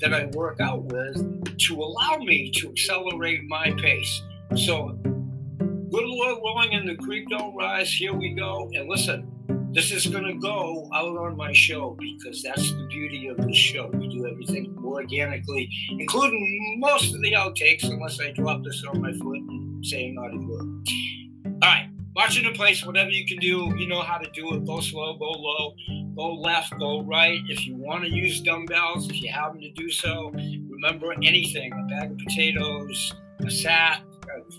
that 0.00 0.14
I 0.14 0.24
work 0.32 0.58
out 0.58 0.84
with 0.84 1.58
to 1.58 1.82
allow 1.82 2.16
me 2.16 2.50
to 2.52 2.70
accelerate 2.70 3.44
my 3.44 3.72
pace. 3.72 4.22
So 4.56 4.98
good 5.02 6.06
Lord 6.06 6.38
willing 6.40 6.72
and 6.72 6.88
the 6.88 6.96
creek 6.96 7.28
don't 7.28 7.54
rise, 7.54 7.92
here 7.92 8.14
we 8.14 8.30
go. 8.30 8.70
And 8.72 8.88
listen, 8.88 9.30
this 9.74 9.90
is 9.90 10.06
going 10.06 10.24
to 10.24 10.34
go 10.34 10.88
out 10.94 11.16
on 11.16 11.36
my 11.36 11.52
show 11.52 11.96
because 11.98 12.42
that's 12.44 12.70
the 12.70 12.86
beauty 12.88 13.26
of 13.26 13.36
the 13.38 13.52
show. 13.52 13.88
We 13.88 14.06
do 14.08 14.24
everything 14.24 14.78
organically, 14.84 15.68
including 15.90 16.76
most 16.78 17.12
of 17.12 17.20
the 17.20 17.32
outtakes, 17.32 17.82
unless 17.82 18.20
I 18.20 18.30
drop 18.30 18.62
this 18.62 18.84
on 18.84 19.00
my 19.00 19.12
foot 19.12 19.38
and 19.38 19.84
say 19.84 20.12
not 20.12 20.32
a 20.32 20.38
word. 20.38 20.86
All 21.60 21.70
right, 21.70 21.88
watching 22.14 22.44
in 22.44 22.52
place, 22.52 22.86
whatever 22.86 23.10
you 23.10 23.26
can 23.26 23.38
do, 23.38 23.74
you 23.76 23.88
know 23.88 24.00
how 24.00 24.18
to 24.18 24.30
do 24.30 24.54
it. 24.54 24.64
Go 24.64 24.80
slow, 24.80 25.16
go 25.18 25.30
low, 25.30 25.74
go 26.14 26.34
left, 26.34 26.78
go 26.78 27.02
right. 27.02 27.40
If 27.48 27.66
you 27.66 27.74
want 27.74 28.04
to 28.04 28.10
use 28.10 28.40
dumbbells, 28.42 29.10
if 29.10 29.20
you 29.20 29.32
happen 29.32 29.60
to 29.60 29.72
do 29.72 29.90
so, 29.90 30.30
remember 30.68 31.12
anything 31.14 31.72
a 31.72 31.88
bag 31.88 32.12
of 32.12 32.18
potatoes, 32.18 33.12
a 33.40 33.50
sack, 33.50 34.02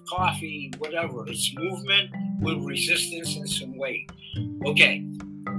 coffee, 0.10 0.72
whatever. 0.78 1.28
It's 1.28 1.54
movement 1.56 2.12
with 2.42 2.64
resistance 2.64 3.36
and 3.36 3.50
some 3.50 3.78
weight. 3.78 4.10
Okay, 4.66 5.06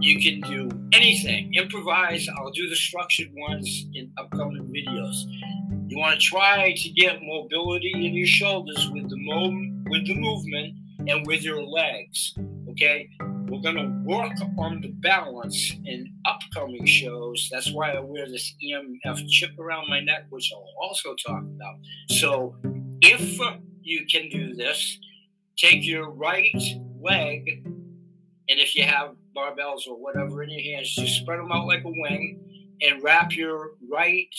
you 0.01 0.21
can 0.21 0.41
do 0.51 0.69
anything. 0.93 1.55
Improvise. 1.55 2.29
I'll 2.29 2.51
do 2.51 2.69
the 2.69 2.77
structured 2.77 3.31
ones 3.35 3.87
in 3.95 4.11
upcoming 4.19 4.65
videos. 4.65 5.25
You 5.89 5.99
want 5.99 6.21
to 6.21 6.27
try 6.27 6.75
to 6.77 6.89
get 6.91 7.21
mobility 7.23 7.93
in 7.95 8.15
your 8.15 8.27
shoulders 8.27 8.91
with 8.93 9.09
the 9.09 9.17
mo- 9.17 9.73
with 9.89 10.07
the 10.07 10.15
movement 10.17 10.75
and 11.09 11.27
with 11.27 11.43
your 11.43 11.63
legs. 11.63 12.35
Okay, 12.71 13.09
we're 13.49 13.61
gonna 13.61 14.03
work 14.05 14.33
on 14.59 14.81
the 14.81 14.89
balance 14.89 15.73
in 15.85 16.13
upcoming 16.27 16.85
shows. 16.85 17.49
That's 17.51 17.73
why 17.73 17.93
I 17.93 18.01
wear 18.01 18.27
this 18.27 18.55
EMF 18.63 19.27
chip 19.29 19.59
around 19.59 19.89
my 19.89 20.01
neck, 20.01 20.27
which 20.31 20.53
I'll 20.53 20.67
also 20.83 21.15
talk 21.15 21.43
about. 21.43 21.77
So 22.11 22.57
if 23.03 23.39
you 23.87 24.05
can 24.07 24.29
do 24.29 24.55
this. 24.55 24.99
Take 25.57 25.87
your 25.87 26.11
right 26.11 26.63
leg, 27.01 27.63
and 27.65 28.61
if 28.61 28.75
you 28.75 28.83
have 28.83 29.15
barbells 29.35 29.87
or 29.87 29.97
whatever 29.97 30.43
in 30.43 30.51
your 30.51 30.61
hands, 30.61 30.95
just 30.95 31.21
spread 31.21 31.39
them 31.39 31.53
out 31.53 31.67
like 31.67 31.85
a 31.85 31.89
wing 31.89 32.41
and 32.83 33.03
wrap 33.03 33.35
your 33.35 33.71
right 33.91 34.35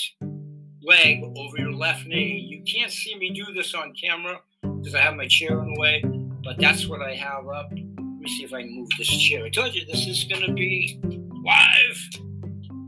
leg 0.83 1.23
over 1.37 1.57
your 1.57 1.73
left 1.73 2.05
knee. 2.05 2.37
You 2.37 2.61
can't 2.63 2.91
see 2.91 3.15
me 3.17 3.31
do 3.31 3.51
this 3.53 3.73
on 3.73 3.93
camera 3.93 4.39
because 4.61 4.93
I 4.93 5.01
have 5.01 5.15
my 5.15 5.27
chair 5.27 5.59
in 5.59 5.73
the 5.73 5.79
way, 5.79 6.03
but 6.43 6.59
that's 6.59 6.87
what 6.87 7.01
I 7.01 7.15
have 7.15 7.47
up. 7.47 7.71
Let 7.71 7.79
me 7.79 8.27
see 8.27 8.43
if 8.43 8.53
I 8.53 8.61
can 8.61 8.75
move 8.75 8.89
this 8.97 9.07
chair. 9.07 9.45
I 9.45 9.49
told 9.49 9.73
you 9.73 9.85
this 9.85 10.05
is 10.07 10.25
going 10.25 10.45
to 10.45 10.53
be 10.53 10.99
live 11.03 12.09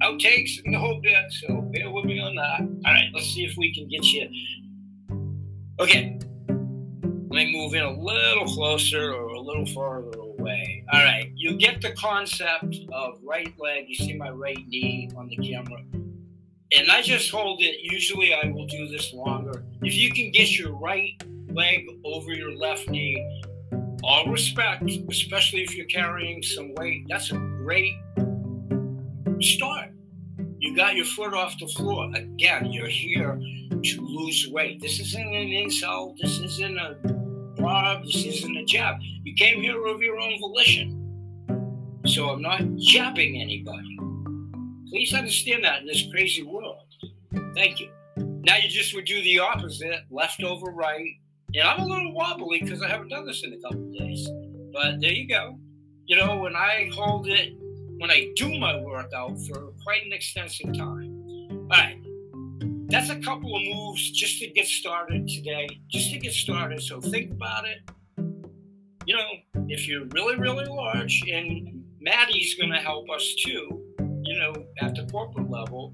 outtakes 0.04 0.64
and 0.64 0.74
the 0.74 0.80
whole 0.80 1.00
bit, 1.02 1.32
so 1.32 1.62
bear 1.74 1.90
with 1.90 2.06
me 2.06 2.20
on 2.20 2.36
that. 2.36 2.62
All 2.62 2.94
right, 2.94 3.10
let's 3.14 3.28
see 3.28 3.46
if 3.46 3.56
we 3.58 3.74
can 3.74 3.88
get 3.88 4.04
you. 4.04 4.30
Okay, 5.80 6.20
let 7.30 7.46
me 7.46 7.54
move 7.56 7.76
in 7.76 7.84
a 7.84 7.92
little 7.92 8.46
closer 8.46 9.14
or 9.14 9.28
a 9.28 9.40
little 9.40 9.66
farther 9.68 10.18
away. 10.18 10.84
All 10.92 11.04
right, 11.04 11.32
you 11.36 11.58
get 11.58 11.80
the 11.80 11.92
concept 11.92 12.78
of 12.92 13.20
right 13.24 13.54
leg. 13.60 13.86
You 13.88 13.96
see 13.96 14.14
my 14.14 14.32
right 14.32 14.68
knee 14.68 15.12
on 15.16 15.28
the 15.28 15.36
camera. 15.36 15.80
And 16.76 16.90
I 16.90 17.04
just 17.04 17.30
hold 17.30 17.62
it. 17.62 17.82
Usually 17.82 18.34
I 18.34 18.50
will 18.50 18.66
do 18.66 18.88
this 18.88 19.14
longer. 19.14 19.64
If 19.84 19.94
you 19.94 20.12
can 20.12 20.32
get 20.32 20.58
your 20.58 20.74
right 20.74 21.22
leg 21.52 21.88
over 22.04 22.32
your 22.32 22.56
left 22.56 22.90
knee, 22.90 23.46
all 24.04 24.26
respect, 24.26 24.90
especially 25.10 25.62
if 25.62 25.76
you're 25.76 25.86
carrying 25.86 26.42
some 26.42 26.74
weight, 26.76 27.06
that's 27.10 27.32
a 27.32 27.36
great 27.36 27.94
start. 29.40 29.92
You 30.58 30.76
got 30.76 30.96
your 30.96 31.06
foot 31.06 31.36
off 31.36 31.60
the 31.60 31.68
floor. 31.68 32.10
Again, 32.16 32.72
you're 32.72 32.88
here 32.88 33.40
to 33.84 34.02
lose 34.02 34.48
weight. 34.52 34.82
This 34.82 35.00
isn't 35.00 35.28
an 35.28 35.50
insult. 35.50 36.18
This 36.20 36.40
isn't 36.40 36.78
a 36.78 37.19
Bob, 37.60 38.06
this 38.06 38.26
isn't 38.26 38.56
a 38.56 38.64
jab. 38.64 38.98
You 39.24 39.34
came 39.36 39.62
here 39.62 39.86
of 39.86 40.02
your 40.02 40.20
own 40.20 40.40
volition. 40.40 40.96
So 42.06 42.30
I'm 42.30 42.42
not 42.42 42.62
jabbing 42.78 43.42
anybody. 43.42 43.98
Please 44.90 45.14
understand 45.14 45.64
that 45.66 45.82
in 45.82 45.88
this 45.88 46.08
crazy 46.10 46.44
world. 46.44 46.84
Thank 47.56 47.80
you. 47.80 47.92
Now 48.18 48.56
you 48.56 48.70
just 48.70 48.96
would 48.96 49.06
do 49.06 49.22
the 49.24 49.40
opposite, 49.40 50.02
left 50.10 50.42
over 50.42 50.72
right. 50.72 51.12
And 51.54 51.68
I'm 51.68 51.82
a 51.82 51.86
little 51.86 52.14
wobbly 52.14 52.62
because 52.62 52.82
I 52.82 52.88
haven't 52.88 53.10
done 53.10 53.26
this 53.26 53.44
in 53.44 53.54
a 53.54 53.60
couple 53.60 53.92
days. 53.92 54.28
But 54.72 55.02
there 55.02 55.12
you 55.12 55.28
go. 55.28 55.58
You 56.06 56.16
know, 56.16 56.38
when 56.38 56.56
I 56.56 56.90
hold 56.94 57.28
it, 57.28 57.54
when 57.98 58.10
I 58.10 58.32
do 58.36 58.58
my 58.58 58.80
workout 58.80 59.38
for 59.48 59.74
quite 59.84 60.06
an 60.06 60.14
extensive 60.14 60.74
time. 60.78 61.26
All 61.52 61.68
right 61.70 62.00
that's 62.90 63.10
a 63.10 63.20
couple 63.20 63.56
of 63.56 63.62
moves 63.64 64.12
just 64.12 64.40
to 64.40 64.48
get 64.50 64.68
started 64.68 65.28
today, 65.28 65.68
just 65.90 66.12
to 66.12 66.20
get 66.20 66.34
started. 66.34 66.82
So 66.82 67.00
think 67.00 67.32
about 67.32 67.66
it. 67.66 67.80
You 69.06 69.16
know, 69.16 69.30
if 69.68 69.88
you're 69.88 70.06
really, 70.08 70.38
really 70.38 70.66
large, 70.66 71.24
and 71.32 71.84
Maddie's 72.00 72.56
going 72.56 72.72
to 72.72 72.80
help 72.80 73.10
us 73.10 73.36
too, 73.46 73.84
you 74.24 74.40
know, 74.40 74.54
at 74.82 74.96
the 74.96 75.08
corporate 75.12 75.50
level. 75.50 75.92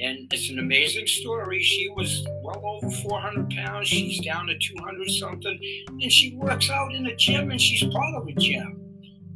And 0.00 0.32
it's 0.32 0.50
an 0.50 0.58
amazing 0.58 1.06
story. 1.06 1.62
She 1.62 1.88
was 1.90 2.26
well 2.42 2.60
over 2.64 2.90
400 2.90 3.50
pounds. 3.50 3.88
She's 3.88 4.20
down 4.24 4.46
to 4.48 4.58
200 4.58 5.10
something. 5.10 5.58
And 5.88 6.10
she 6.10 6.34
works 6.36 6.68
out 6.68 6.92
in 6.92 7.06
a 7.06 7.14
gym 7.14 7.50
and 7.50 7.60
she's 7.60 7.82
part 7.84 8.14
of 8.16 8.26
a 8.26 8.32
gym. 8.32 8.80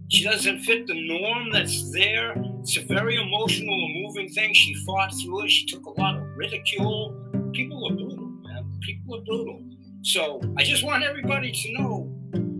She 0.09 0.25
doesn't 0.25 0.61
fit 0.61 0.87
the 0.87 1.07
norm 1.07 1.50
that's 1.53 1.93
there. 1.93 2.35
It's 2.61 2.77
a 2.77 2.85
very 2.87 3.17
emotional 3.17 3.75
and 3.75 4.03
moving 4.03 4.29
thing. 4.31 4.53
She 4.53 4.75
fought 4.87 5.12
through 5.23 5.45
it. 5.45 5.50
She 5.50 5.67
took 5.67 5.85
a 5.87 6.00
lot 6.00 6.17
of 6.17 6.27
ridicule. 6.38 7.14
People 7.52 7.85
are 7.90 7.97
brutal, 7.97 8.28
man. 8.45 8.73
People 8.80 9.16
are 9.16 9.23
brutal. 9.23 9.62
So 10.02 10.40
I 10.57 10.62
just 10.62 10.85
want 10.85 11.02
everybody 11.02 11.50
to 11.50 11.73
know 11.75 12.14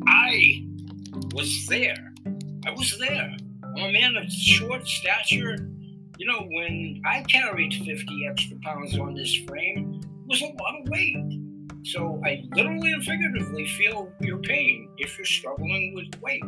I 0.07 0.67
was 1.33 1.67
there. 1.69 2.13
I 2.67 2.71
was 2.73 2.99
there. 2.99 3.37
I'm 3.63 3.85
a 3.85 3.93
man 3.93 4.17
of 4.17 4.31
short 4.31 4.87
stature. 4.87 5.57
You 6.19 6.27
know, 6.27 6.41
when 6.51 7.01
I 7.07 7.23
carried 7.23 7.73
50 7.73 8.27
extra 8.29 8.57
pounds 8.65 8.99
on 8.99 9.15
this 9.15 9.35
frame, 9.47 10.01
it 10.03 10.29
was 10.29 10.43
a 10.43 10.47
lot 10.47 10.81
of 10.81 10.89
weight. 10.89 11.17
So 11.85 12.21
I 12.25 12.43
literally 12.55 12.93
and 12.93 13.05
figuratively 13.05 13.67
feel 13.67 14.11
your 14.21 14.39
pain 14.39 14.91
if 14.99 15.17
you're 15.17 15.25
struggling 15.25 15.95
with 15.95 16.21
weight. 16.21 16.43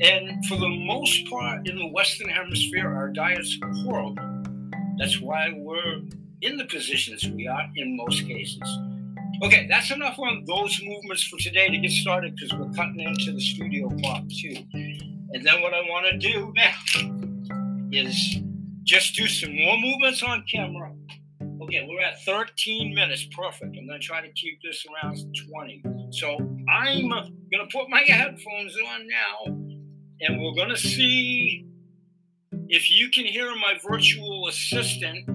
And 0.00 0.46
for 0.46 0.56
the 0.56 0.68
most 0.86 1.28
part 1.28 1.68
in 1.68 1.76
the 1.76 1.88
Western 1.88 2.28
Hemisphere, 2.28 2.94
our 2.94 3.08
diets 3.10 3.58
are 3.60 3.72
horrible. 3.82 4.44
That's 4.96 5.20
why 5.20 5.52
we're 5.56 6.02
in 6.44 6.56
the 6.56 6.64
positions 6.66 7.26
we 7.28 7.46
are 7.48 7.66
in 7.76 7.96
most 7.96 8.26
cases. 8.26 8.78
Okay, 9.42 9.66
that's 9.68 9.90
enough 9.90 10.18
on 10.18 10.44
those 10.46 10.80
movements 10.84 11.24
for 11.24 11.38
today 11.38 11.68
to 11.68 11.78
get 11.78 11.90
started 11.90 12.36
because 12.36 12.56
we're 12.58 12.72
cutting 12.72 13.00
into 13.00 13.32
the 13.32 13.40
studio 13.40 13.88
clock 14.00 14.22
too. 14.28 14.56
And 14.72 15.44
then 15.44 15.60
what 15.60 15.74
I 15.74 15.80
want 15.80 16.06
to 16.10 16.18
do 16.18 16.52
now 16.54 17.88
is 17.90 18.36
just 18.84 19.16
do 19.16 19.26
some 19.26 19.54
more 19.54 19.76
movements 19.78 20.22
on 20.22 20.44
camera 20.50 20.92
Okay, 21.64 21.86
we're 21.88 22.00
at 22.00 22.22
13 22.24 22.94
minutes. 22.94 23.26
Perfect. 23.34 23.76
I'm 23.78 23.86
going 23.86 23.98
to 23.98 24.06
try 24.06 24.20
to 24.20 24.30
keep 24.32 24.60
this 24.62 24.84
around 24.86 25.16
20. 25.50 25.82
So 26.10 26.36
I'm 26.68 27.10
uh, 27.10 27.22
going 27.50 27.66
to 27.66 27.68
put 27.72 27.88
my 27.88 28.00
headphones 28.00 28.76
on 28.92 29.06
now, 29.06 29.54
and 30.20 30.42
we're 30.42 30.54
going 30.54 30.68
to 30.68 30.76
see 30.76 31.66
if 32.68 32.90
you 32.90 33.08
can 33.08 33.24
hear 33.24 33.54
my 33.56 33.78
virtual 33.88 34.48
assistant, 34.48 35.26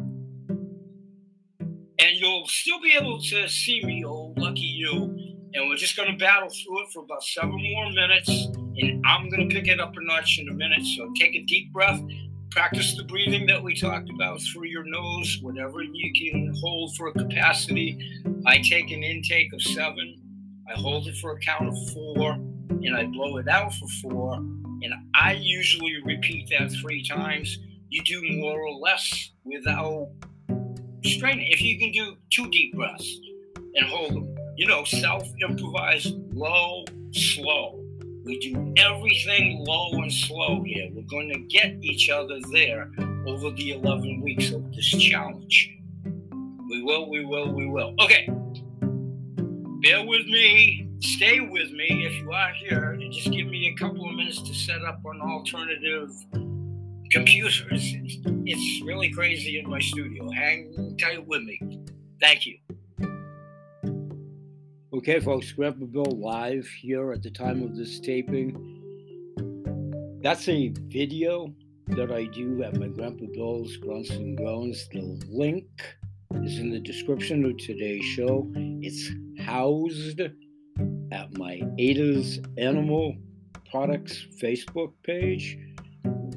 and 1.99 2.15
you'll 2.17 2.47
still 2.47 2.79
be 2.81 2.93
able 2.99 3.21
to 3.21 3.47
see 3.47 3.83
me. 3.83 4.03
Oh, 4.05 4.33
lucky 4.37 4.61
you. 4.61 5.15
And 5.53 5.67
we're 5.67 5.77
just 5.77 5.97
going 5.97 6.11
to 6.11 6.17
battle 6.17 6.49
through 6.49 6.83
it 6.83 6.89
for 6.93 7.03
about 7.03 7.23
seven 7.23 7.57
more 7.57 7.91
minutes, 7.91 8.29
and 8.29 9.03
I'm 9.05 9.29
going 9.29 9.49
to 9.49 9.55
pick 9.55 9.67
it 9.67 9.79
up 9.79 9.93
a 9.97 10.03
notch 10.03 10.39
in 10.39 10.47
a 10.47 10.53
minute. 10.53 10.85
So 10.85 11.11
take 11.17 11.35
a 11.35 11.43
deep 11.43 11.73
breath 11.73 11.99
practice 12.51 12.95
the 12.95 13.03
breathing 13.03 13.45
that 13.45 13.61
we 13.61 13.75
talked 13.75 14.09
about 14.09 14.41
through 14.41 14.65
your 14.67 14.83
nose, 14.83 15.37
whatever 15.41 15.83
you 15.83 16.11
can 16.13 16.53
hold 16.61 16.95
for 16.95 17.07
a 17.07 17.13
capacity. 17.13 17.97
I 18.45 18.57
take 18.57 18.91
an 18.91 19.03
intake 19.03 19.53
of 19.53 19.61
seven, 19.61 20.15
I 20.67 20.79
hold 20.79 21.07
it 21.07 21.15
for 21.17 21.31
a 21.31 21.39
count 21.39 21.67
of 21.67 21.75
four, 21.93 22.31
and 22.31 22.95
I 22.95 23.05
blow 23.05 23.37
it 23.37 23.47
out 23.47 23.73
for 23.73 23.87
four. 24.01 24.33
And 24.33 24.93
I 25.13 25.33
usually 25.33 26.01
repeat 26.03 26.49
that 26.57 26.71
three 26.81 27.03
times. 27.03 27.57
You 27.89 28.03
do 28.03 28.21
more 28.39 28.61
or 28.61 28.73
less 28.79 29.31
without 29.43 30.09
straining. 31.03 31.47
If 31.51 31.61
you 31.61 31.79
can 31.79 31.91
do 31.91 32.15
two 32.31 32.49
deep 32.49 32.75
breaths 32.75 33.19
and 33.75 33.85
hold 33.87 34.13
them, 34.13 34.35
you 34.57 34.67
know, 34.67 34.83
self 34.83 35.27
improvise, 35.41 36.11
low, 36.33 36.85
slow. 37.11 37.83
We 38.25 38.39
do 38.39 38.73
everything 38.77 39.63
low 39.65 39.91
and 39.93 40.11
slow 40.11 40.61
here. 40.63 40.89
We're 40.93 41.03
going 41.03 41.29
to 41.29 41.39
get 41.39 41.77
each 41.81 42.09
other 42.09 42.39
there 42.51 42.91
over 43.25 43.51
the 43.51 43.71
11 43.71 44.21
weeks 44.21 44.51
of 44.51 44.71
this 44.73 44.87
challenge. 44.87 45.77
We 46.69 46.83
will, 46.83 47.09
we 47.09 47.25
will, 47.25 47.51
we 47.51 47.67
will. 47.67 47.95
Okay. 48.01 48.29
Bear 49.81 50.05
with 50.05 50.25
me. 50.27 50.89
Stay 50.99 51.39
with 51.39 51.71
me 51.71 52.05
if 52.05 52.13
you 52.21 52.31
are 52.31 52.51
here 52.51 52.91
and 52.91 53.11
just 53.13 53.31
give 53.31 53.47
me 53.47 53.69
a 53.69 53.79
couple 53.79 54.07
of 54.07 54.15
minutes 54.15 54.41
to 54.41 54.53
set 54.53 54.83
up 54.83 54.99
an 55.05 55.21
alternative 55.21 56.11
computers. 57.11 57.63
It's 57.71 58.83
really 58.85 59.11
crazy 59.11 59.59
in 59.59 59.69
my 59.69 59.79
studio. 59.79 60.29
Hang 60.31 60.97
tight 60.99 61.25
with 61.27 61.43
me. 61.43 61.59
Thank 62.21 62.45
you. 62.45 62.57
Okay, 64.93 65.19
folks, 65.19 65.51
Grandpa 65.51 65.85
Bill 65.85 66.11
live 66.19 66.67
here 66.67 67.11
at 67.11 67.21
the 67.21 67.31
time 67.31 67.63
of 67.63 67.75
this 67.75 67.99
taping. 67.99 68.75
That's 70.21 70.49
a 70.49 70.69
video 70.87 71.53
that 71.87 72.11
I 72.11 72.25
do 72.25 72.63
at 72.63 72.75
my 72.77 72.87
Grandpa 72.87 73.25
Bill's 73.33 73.77
Grunts 73.77 74.09
and 74.09 74.37
Groans. 74.37 74.87
The 74.89 75.19
link 75.29 75.67
is 76.43 76.59
in 76.59 76.71
the 76.71 76.79
description 76.79 77.45
of 77.45 77.57
today's 77.57 78.03
show. 78.03 78.51
It's 78.81 79.09
housed 79.39 80.19
at 81.11 81.37
my 81.37 81.61
Ada's 81.77 82.39
Animal 82.57 83.15
Products 83.71 84.27
Facebook 84.41 84.93
page 85.03 85.57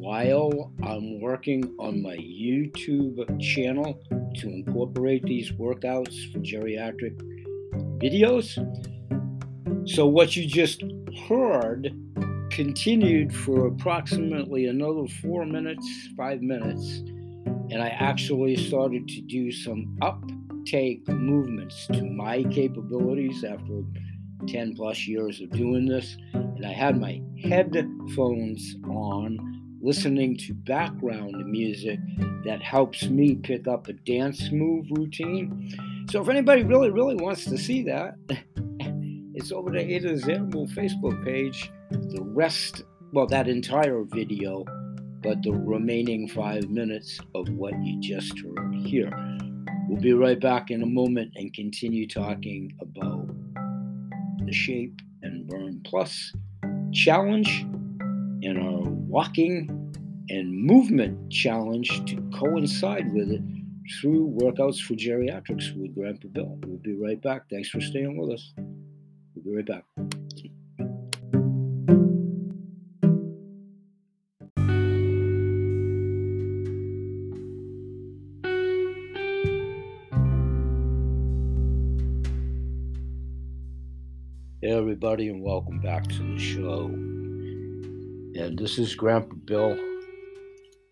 while 0.03 0.73
I'm 0.83 1.21
working 1.21 1.77
on 1.79 2.03
my 2.03 2.17
YouTube 2.17 3.41
channel 3.41 4.03
to 4.35 4.49
incorporate 4.49 5.23
these 5.23 5.53
workouts 5.53 6.33
for 6.33 6.41
geriatric 6.41 7.17
videos. 8.03 8.59
So, 9.89 10.07
what 10.07 10.35
you 10.35 10.45
just 10.45 10.83
heard 11.29 11.95
continued 12.51 13.33
for 13.33 13.69
approximately 13.69 14.67
another 14.67 15.07
four 15.23 15.47
minutes, 15.47 15.87
five 16.17 16.43
minutes, 16.43 16.99
and 17.71 17.81
I 17.81 17.91
actually 17.91 18.57
started 18.57 19.07
to 19.07 19.21
do 19.23 19.53
some 19.53 19.97
uptake 20.03 21.07
movements 21.09 21.87
to 21.93 22.03
my 22.03 22.43
capabilities 22.45 23.45
after 23.45 23.85
10 24.49 24.75
plus 24.75 25.07
years 25.07 25.41
of 25.41 25.51
doing 25.51 25.87
this. 25.87 26.17
And 26.33 26.67
I 26.67 26.73
had 26.73 27.01
my 27.01 27.23
headphones 27.41 28.77
on, 28.89 29.52
listening 29.83 30.37
to 30.37 30.55
background 30.55 31.35
music 31.51 31.99
that 32.45 32.63
helps 32.63 33.09
me 33.09 33.35
pick 33.35 33.67
up 33.67 33.89
a 33.89 33.93
dance 33.93 34.53
move 34.53 34.87
routine. 34.91 35.75
So 36.09 36.23
if 36.23 36.29
anybody 36.29 36.63
really, 36.63 36.91
really 36.91 37.17
wants 37.17 37.45
to 37.47 37.59
see 37.59 37.83
that, 37.83 38.15
it's 39.35 39.51
over 39.51 39.73
to 39.73 39.81
Ada's 39.81 40.29
Animal 40.29 40.69
Facebook 40.69 41.25
page. 41.25 41.71
The 41.91 42.23
rest, 42.23 42.85
well, 43.13 43.27
that 43.27 43.49
entire 43.49 44.05
video, 44.05 44.65
but 45.21 45.43
the 45.43 45.53
remaining 45.53 46.29
five 46.29 46.71
minutes 46.71 47.19
of 47.35 47.49
what 47.51 47.75
you 47.83 48.01
just 48.01 48.39
heard 48.39 48.75
here. 48.75 49.11
We'll 49.89 50.01
be 50.01 50.13
right 50.13 50.41
back 50.41 50.71
in 50.71 50.83
a 50.83 50.87
moment 50.87 51.33
and 51.35 51.53
continue 51.53 52.07
talking 52.07 52.73
about 52.81 53.29
the 54.47 54.53
Shape 54.53 55.01
and 55.23 55.47
Burn 55.49 55.81
Plus 55.85 56.33
challenge 56.93 57.67
and 58.43 58.59
our 58.59 58.81
walking 58.81 59.69
and 60.29 60.53
movement 60.53 61.31
challenge 61.31 62.05
to 62.11 62.17
coincide 62.35 63.13
with 63.13 63.31
it 63.31 63.43
through 64.01 64.37
workouts 64.41 64.81
for 64.81 64.95
geriatrics 64.95 65.77
with 65.77 65.95
Grandpa 65.95 66.29
Bill. 66.29 66.59
We'll 66.67 66.79
be 66.79 66.95
right 66.95 67.21
back. 67.21 67.49
Thanks 67.51 67.69
for 67.69 67.81
staying 67.81 68.17
with 68.17 68.31
us. 68.31 68.53
We'll 69.35 69.45
be 69.45 69.57
right 69.57 69.67
back. 69.67 69.85
Hey, 84.61 84.71
everybody, 84.71 85.29
and 85.29 85.43
welcome 85.43 85.81
back 85.81 86.07
to 86.07 86.23
the 86.23 86.39
show. 86.39 87.12
And 88.35 88.59
this 88.59 88.79
is 88.79 88.95
Grandpa 88.95 89.35
Bill, 89.45 89.79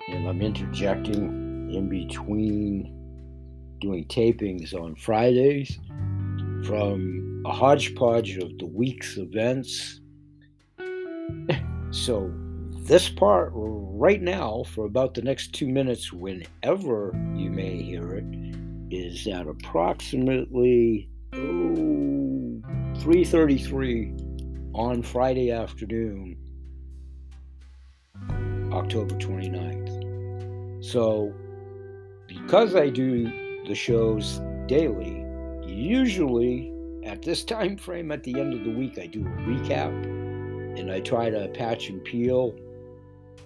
and 0.09 0.29
I'm 0.29 0.43
interjecting 0.43 1.71
in 1.73 1.89
between 1.89 2.95
doing 3.81 4.05
tapings 4.09 4.75
on 4.75 4.95
Fridays 4.95 5.79
from 6.67 7.43
a 7.47 7.53
hodgepodge 7.53 8.37
of 8.37 8.59
the 8.59 8.67
week's 8.67 9.17
events. 9.17 10.01
so, 11.91 12.31
this 12.81 13.09
part 13.09 13.53
right 13.55 14.21
now, 14.21 14.65
for 14.75 14.85
about 14.85 15.15
the 15.15 15.23
next 15.23 15.55
two 15.55 15.69
minutes, 15.69 16.13
whenever 16.13 17.11
you 17.35 17.51
may 17.51 17.83
hear 17.83 18.17
it, 18.17 18.27
is 18.91 19.27
at 19.27 19.47
approximately 19.47 21.09
oh, 21.33 21.39
3.33 22.99 24.75
on 24.75 25.03
Friday 25.03 25.51
afternoon, 25.51 26.37
October 28.73 29.15
29th. 29.17 30.85
So, 30.85 31.35
because 32.27 32.75
I 32.75 32.89
do 32.89 33.25
the 33.67 33.75
shows 33.75 34.41
daily, 34.67 35.25
usually 35.67 36.73
at 37.05 37.23
this 37.23 37.45
time 37.55 37.77
frame 37.77 38.13
at 38.13 38.23
the 38.23 38.39
end 38.39 38.55
of 38.55 38.65
the 38.65 38.71
week, 38.71 38.99
I 38.99 39.07
do 39.07 39.21
a 39.21 39.31
recap 39.43 39.93
and 40.79 40.91
I 40.91 41.01
try 41.01 41.31
to 41.31 41.49
patch 41.49 41.89
and 41.89 42.03
peel 42.05 42.55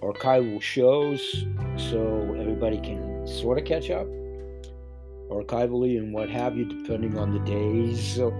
archival 0.01 0.61
shows 0.61 1.45
so 1.75 2.35
everybody 2.39 2.79
can 2.79 3.25
sort 3.25 3.57
of 3.57 3.65
catch 3.65 3.89
up 3.89 4.07
archivally 5.29 5.97
and 5.97 6.13
what 6.13 6.29
have 6.29 6.55
you, 6.55 6.65
depending 6.65 7.17
on 7.17 7.31
the 7.31 7.39
days 7.39 8.19
or 8.19 8.31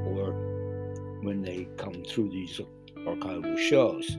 when 1.21 1.41
they 1.41 1.67
come 1.77 2.03
through 2.03 2.29
these 2.29 2.61
archival 2.97 3.57
shows. 3.57 4.15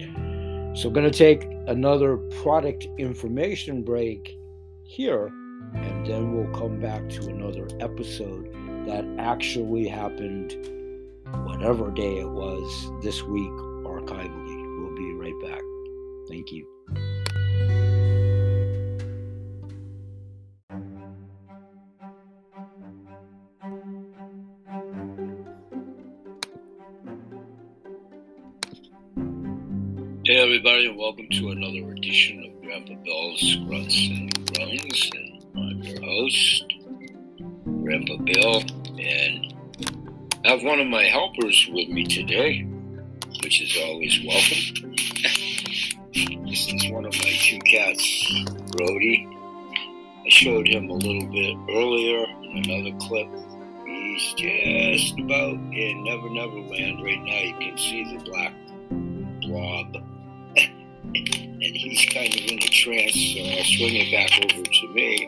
So, 0.77 0.91
going 0.91 1.11
to 1.11 1.19
take 1.19 1.45
another 1.67 2.19
product 2.43 2.87
information 2.99 3.83
break 3.83 4.37
here, 4.85 5.29
and 5.75 6.07
then 6.07 6.33
we'll 6.33 6.53
come 6.55 6.79
back 6.79 7.09
to 7.11 7.29
another 7.29 7.67
episode 7.81 8.53
that 8.87 9.05
actually 9.19 9.89
happened 9.89 10.55
whatever 11.45 11.91
day 11.91 12.19
it 12.19 12.29
was 12.29 12.91
this 13.03 13.23
week 13.23 13.53
archivally. 13.87 14.79
We'll 14.79 14.95
be 14.95 15.13
right 15.15 15.51
back. 15.51 15.63
Thank 16.29 16.53
you. 16.53 16.76
Hey 30.27 30.39
everybody, 30.39 30.87
and 30.87 30.99
welcome 30.99 31.29
to 31.29 31.51
another 31.51 31.93
edition 31.93 32.43
of 32.45 32.61
Grandpa 32.61 32.95
Bill's 33.05 33.57
Grunts 33.65 34.09
and 34.09 34.35
Groans, 34.53 35.11
and 35.15 35.47
I'm 35.55 35.81
your 35.85 36.03
host, 36.03 36.65
Grandpa 37.65 38.17
Bill, 38.25 38.65
and 38.99 39.55
I 40.45 40.49
have 40.51 40.65
one 40.65 40.81
of 40.81 40.89
my 40.89 41.05
helpers 41.05 41.69
with 41.71 41.91
me 41.91 42.03
today, 42.07 42.63
which 43.45 43.63
is 43.63 43.79
always 43.85 44.19
welcome. 44.27 44.97
this 46.49 46.73
is 46.73 46.91
one 46.91 47.05
of 47.05 47.15
my 47.15 47.37
two 47.39 47.61
cats, 47.61 48.43
Brody. 48.73 49.29
I 49.31 50.29
showed 50.29 50.67
him 50.67 50.91
a 50.91 50.95
little 50.95 51.29
bit 51.29 51.57
earlier 51.71 52.25
in 52.51 52.65
another 52.69 52.97
clip. 53.07 53.29
He's 53.87 54.35
just 54.35 55.21
about 55.21 55.55
in 55.55 56.03
Never 56.03 56.29
Never 56.31 56.59
Land 56.63 57.05
right 57.05 57.23
now. 57.23 57.39
You 57.39 57.55
can 57.61 57.79
see 57.79 58.17
the 58.19 58.25
black 58.25 58.53
so 62.77 62.93
I'll 62.93 63.61
uh, 63.61 63.65
swing 63.65 63.97
it 63.97 64.13
back 64.13 64.31
over 64.45 64.63
to 64.63 64.89
me. 64.93 65.27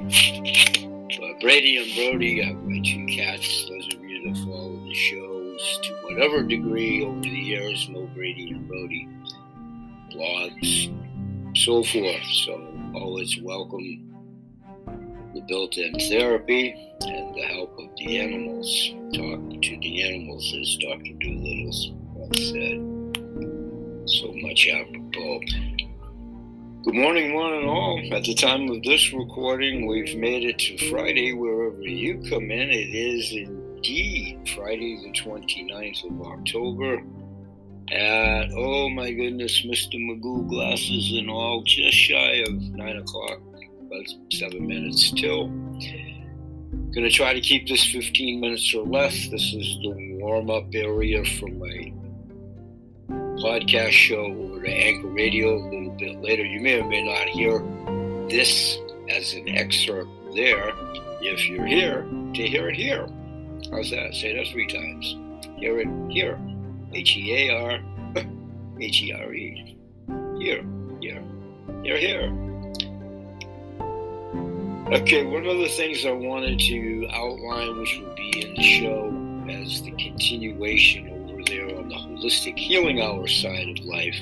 But 1.18 1.40
Brady 1.40 1.78
and 1.78 1.94
Brody 1.94 2.42
are 2.42 2.54
my 2.54 2.80
two 2.84 3.06
cats. 3.06 3.66
Those 3.68 3.94
of 3.94 4.04
you 4.04 4.28
that 4.28 4.38
follow 4.44 4.76
the 4.84 4.92
shows 4.92 5.80
to 5.84 5.94
whatever 6.02 6.42
degree 6.42 7.04
over 7.06 7.20
the 7.20 7.28
years 7.28 7.88
know 7.88 8.06
Brady 8.14 8.50
and 8.50 8.68
Brody, 8.68 9.08
blogs, 10.12 10.92
so 11.56 11.82
forth. 11.84 12.24
So 12.44 12.68
always 12.94 13.40
welcome 13.40 14.04
the 15.34 15.40
built-in 15.48 15.94
therapy 16.08 16.74
and 17.00 17.34
the 17.34 17.46
help 17.46 17.78
of 17.78 17.88
the 17.96 18.18
animals. 18.18 18.90
Talk 19.14 19.62
to 19.62 19.78
the 19.80 20.02
animals, 20.02 20.54
as 20.60 20.76
Dr. 20.76 21.12
Dolittle 21.18 21.96
once 22.12 22.50
said. 22.50 22.88
So 24.06 24.32
much 24.34 24.68
apropos. 24.68 25.40
Good 26.88 26.96
morning, 26.96 27.34
one 27.34 27.52
and 27.52 27.68
all. 27.68 28.00
At 28.14 28.24
the 28.24 28.32
time 28.32 28.70
of 28.70 28.82
this 28.82 29.12
recording, 29.12 29.86
we've 29.86 30.16
made 30.16 30.44
it 30.44 30.58
to 30.60 30.88
Friday. 30.88 31.34
Wherever 31.34 31.82
you 31.82 32.14
come 32.30 32.50
in, 32.50 32.70
it 32.70 32.94
is 32.94 33.30
indeed 33.30 34.48
Friday, 34.56 34.96
the 35.04 35.12
29th 35.12 36.04
of 36.10 36.26
October. 36.26 37.02
At, 37.92 38.52
oh 38.56 38.88
my 38.88 39.12
goodness, 39.12 39.66
Mr. 39.66 39.96
Magoo 39.96 40.48
glasses 40.48 41.12
and 41.18 41.28
all, 41.28 41.62
just 41.62 41.94
shy 41.94 42.42
of 42.48 42.54
9 42.54 42.96
o'clock, 42.96 43.38
about 43.82 44.06
seven 44.32 44.66
minutes 44.66 45.10
till. 45.10 45.48
Gonna 46.94 47.10
try 47.10 47.34
to 47.34 47.40
keep 47.42 47.68
this 47.68 47.84
15 47.84 48.40
minutes 48.40 48.74
or 48.74 48.86
less. 48.86 49.28
This 49.28 49.52
is 49.52 49.78
the 49.82 50.16
warm 50.22 50.48
up 50.48 50.64
area 50.72 51.22
for 51.22 51.48
my 51.48 51.92
podcast 53.38 53.90
show 53.90 54.24
over 54.24 54.62
to 54.62 54.70
Anchor 54.70 55.08
Radio 55.08 55.56
a 55.56 55.62
little 55.68 55.90
bit 55.92 56.20
later. 56.20 56.44
You 56.44 56.60
may 56.60 56.80
or 56.80 56.88
may 56.88 57.04
not 57.04 57.28
hear 57.28 57.60
this 58.28 58.78
as 59.08 59.32
an 59.34 59.48
excerpt 59.48 60.10
there 60.34 60.72
if 61.20 61.48
you're 61.48 61.66
here 61.66 62.02
to 62.34 62.46
hear 62.46 62.68
it 62.68 62.74
here. 62.74 63.08
How's 63.70 63.90
that? 63.90 64.14
Say 64.14 64.34
that 64.34 64.48
three 64.48 64.66
times. 64.66 65.16
Hear 65.56 65.78
it 65.78 65.88
here. 66.10 66.38
H 66.92 67.16
E 67.16 67.48
A 67.48 67.54
R 67.54 67.80
H 68.80 69.02
E 69.02 69.12
R 69.12 69.32
E. 69.32 69.76
Here, 70.38 70.64
here, 71.00 71.22
here, 71.82 71.98
here. 71.98 72.48
Okay, 74.92 75.24
one 75.26 75.46
of 75.46 75.58
the 75.58 75.68
things 75.68 76.04
I 76.04 76.12
wanted 76.12 76.58
to 76.60 77.08
outline, 77.12 77.78
which 77.78 78.00
will 78.00 78.14
be 78.14 78.42
in 78.42 78.54
the 78.54 78.62
show 78.62 79.06
as 79.48 79.82
the 79.82 79.90
continuation 79.92 81.17
there 81.46 81.76
on 81.76 81.88
the 81.88 81.94
holistic 81.94 82.58
healing 82.58 83.00
hour 83.00 83.26
side 83.26 83.68
of 83.68 83.84
life, 83.84 84.18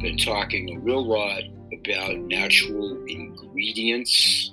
been 0.00 0.16
talking 0.16 0.76
a 0.76 0.80
real 0.80 1.04
lot 1.04 1.42
about 1.72 2.18
natural 2.18 3.04
ingredients, 3.06 4.52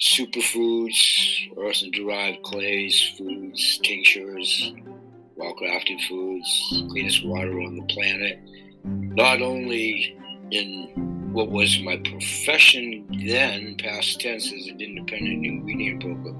superfoods, 0.00 1.48
earth 1.58 1.82
and 1.82 1.92
derived 1.92 2.42
clays, 2.42 3.14
foods, 3.18 3.78
tinctures, 3.82 4.72
well 5.36 5.54
crafted 5.54 6.00
foods, 6.08 6.84
cleanest 6.90 7.26
water 7.26 7.60
on 7.60 7.76
the 7.76 7.84
planet. 7.94 8.38
Not 8.84 9.42
only 9.42 10.16
in 10.50 11.30
what 11.32 11.50
was 11.50 11.80
my 11.80 11.96
profession 11.98 13.06
then, 13.26 13.76
past 13.76 14.20
tense, 14.20 14.52
as 14.52 14.66
an 14.66 14.80
independent 14.80 15.46
ingredient 15.46 16.00
broker, 16.00 16.34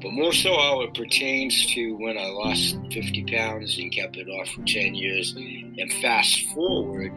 but 0.00 0.12
more 0.12 0.32
so 0.32 0.56
how 0.56 0.82
it 0.82 0.94
pertains 0.94 1.66
to 1.74 1.96
when 1.96 2.16
I 2.16 2.26
lost 2.26 2.76
50 2.92 3.24
pounds 3.24 3.78
and 3.78 3.92
kept 3.92 4.16
it 4.16 4.28
off 4.28 4.48
for 4.48 4.62
10 4.64 4.94
years. 4.94 5.34
And 5.34 5.92
fast 5.94 6.48
forward, 6.54 7.12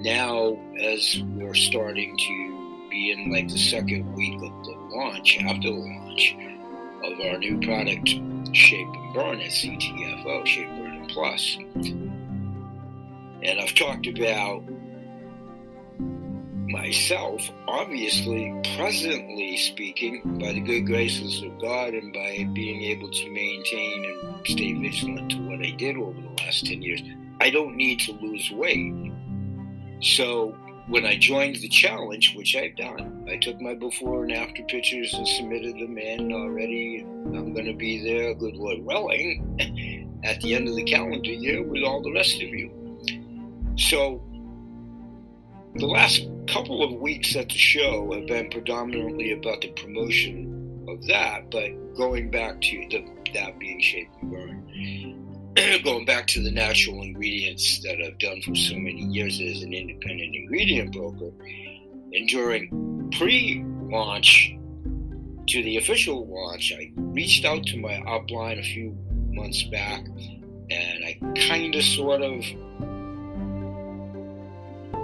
now 0.00 0.56
as 0.78 1.22
we're 1.34 1.54
starting 1.54 2.16
to 2.16 2.88
be 2.90 3.12
in 3.12 3.32
like 3.32 3.48
the 3.48 3.58
second 3.58 4.12
week 4.14 4.34
of 4.34 4.64
the 4.64 4.76
launch, 4.96 5.38
after 5.42 5.68
the 5.68 5.74
launch 5.74 6.36
of 7.04 7.20
our 7.26 7.38
new 7.38 7.58
product, 7.60 8.08
Shape 8.54 8.88
and 8.88 9.14
Burn 9.14 9.40
at 9.40 9.50
CTFO, 9.50 10.46
Shape 10.46 10.68
Burn 10.68 11.06
Plus. 11.08 11.56
And 13.42 13.60
I've 13.60 13.74
talked 13.74 14.06
about 14.06 14.62
myself, 16.70 17.50
obviously, 17.66 18.54
presently 18.76 19.56
speaking, 19.56 20.38
by 20.38 20.52
the 20.52 20.60
good 20.60 20.86
graces 20.86 21.42
of 21.42 21.58
God 21.60 21.94
and 21.94 22.12
by 22.12 22.48
being 22.52 22.82
able 22.82 23.10
to 23.10 23.30
maintain 23.30 24.04
and 24.04 24.46
stay 24.46 24.72
vigilant 24.74 25.30
to 25.32 25.38
what 25.38 25.60
I 25.60 25.70
did 25.70 25.96
over 25.96 26.20
the 26.20 26.42
last 26.42 26.66
10 26.66 26.80
years, 26.80 27.02
I 27.40 27.50
don't 27.50 27.76
need 27.76 28.00
to 28.00 28.12
lose 28.12 28.50
weight. 28.52 29.12
So 30.00 30.56
when 30.88 31.04
I 31.04 31.16
joined 31.16 31.56
the 31.56 31.68
challenge, 31.68 32.34
which 32.34 32.54
I've 32.56 32.76
done, 32.76 33.26
I 33.28 33.36
took 33.36 33.60
my 33.60 33.74
before 33.74 34.24
and 34.24 34.32
after 34.32 34.62
pictures 34.64 35.12
and 35.14 35.26
submitted 35.26 35.74
them 35.74 35.98
in 35.98 36.32
already. 36.32 37.00
I'm 37.00 37.52
going 37.52 37.66
to 37.66 37.74
be 37.74 38.02
there, 38.02 38.34
good 38.34 38.56
Lord 38.56 38.84
willing, 38.84 40.20
at 40.24 40.40
the 40.40 40.54
end 40.54 40.68
of 40.68 40.76
the 40.76 40.84
calendar 40.84 41.30
year 41.30 41.62
with 41.62 41.82
all 41.82 42.02
the 42.02 42.12
rest 42.12 42.36
of 42.36 42.48
you. 42.48 42.70
So 43.76 44.22
the 45.76 45.86
last 45.86 46.26
couple 46.48 46.82
of 46.82 46.92
weeks 47.00 47.36
at 47.36 47.48
the 47.48 47.58
show 47.58 48.12
have 48.12 48.26
been 48.26 48.50
predominantly 48.50 49.32
about 49.32 49.60
the 49.60 49.68
promotion 49.72 50.84
of 50.88 51.06
that, 51.06 51.50
but 51.50 51.70
going 51.94 52.30
back 52.30 52.60
to 52.60 52.86
the, 52.90 53.04
that 53.34 53.58
being 53.58 53.80
shape 53.80 54.08
and 54.20 54.30
burn, 54.30 55.52
going 55.84 56.04
back 56.04 56.26
to 56.26 56.42
the 56.42 56.50
natural 56.50 57.02
ingredients 57.02 57.80
that 57.82 58.02
I've 58.04 58.18
done 58.18 58.42
for 58.42 58.54
so 58.54 58.74
many 58.74 59.04
years 59.04 59.40
as 59.40 59.62
an 59.62 59.72
independent 59.72 60.34
ingredient 60.34 60.92
broker, 60.92 61.30
and 62.12 62.28
during 62.28 63.10
pre-launch 63.16 64.56
to 65.48 65.62
the 65.62 65.76
official 65.76 66.26
launch, 66.26 66.72
I 66.76 66.90
reached 66.96 67.44
out 67.44 67.64
to 67.66 67.78
my 67.78 67.94
upline 68.06 68.58
a 68.58 68.62
few 68.62 68.96
months 69.32 69.62
back, 69.64 70.04
and 70.70 71.04
I 71.04 71.18
kind 71.48 71.74
of 71.74 71.84
sort 71.84 72.22
of 72.22 72.44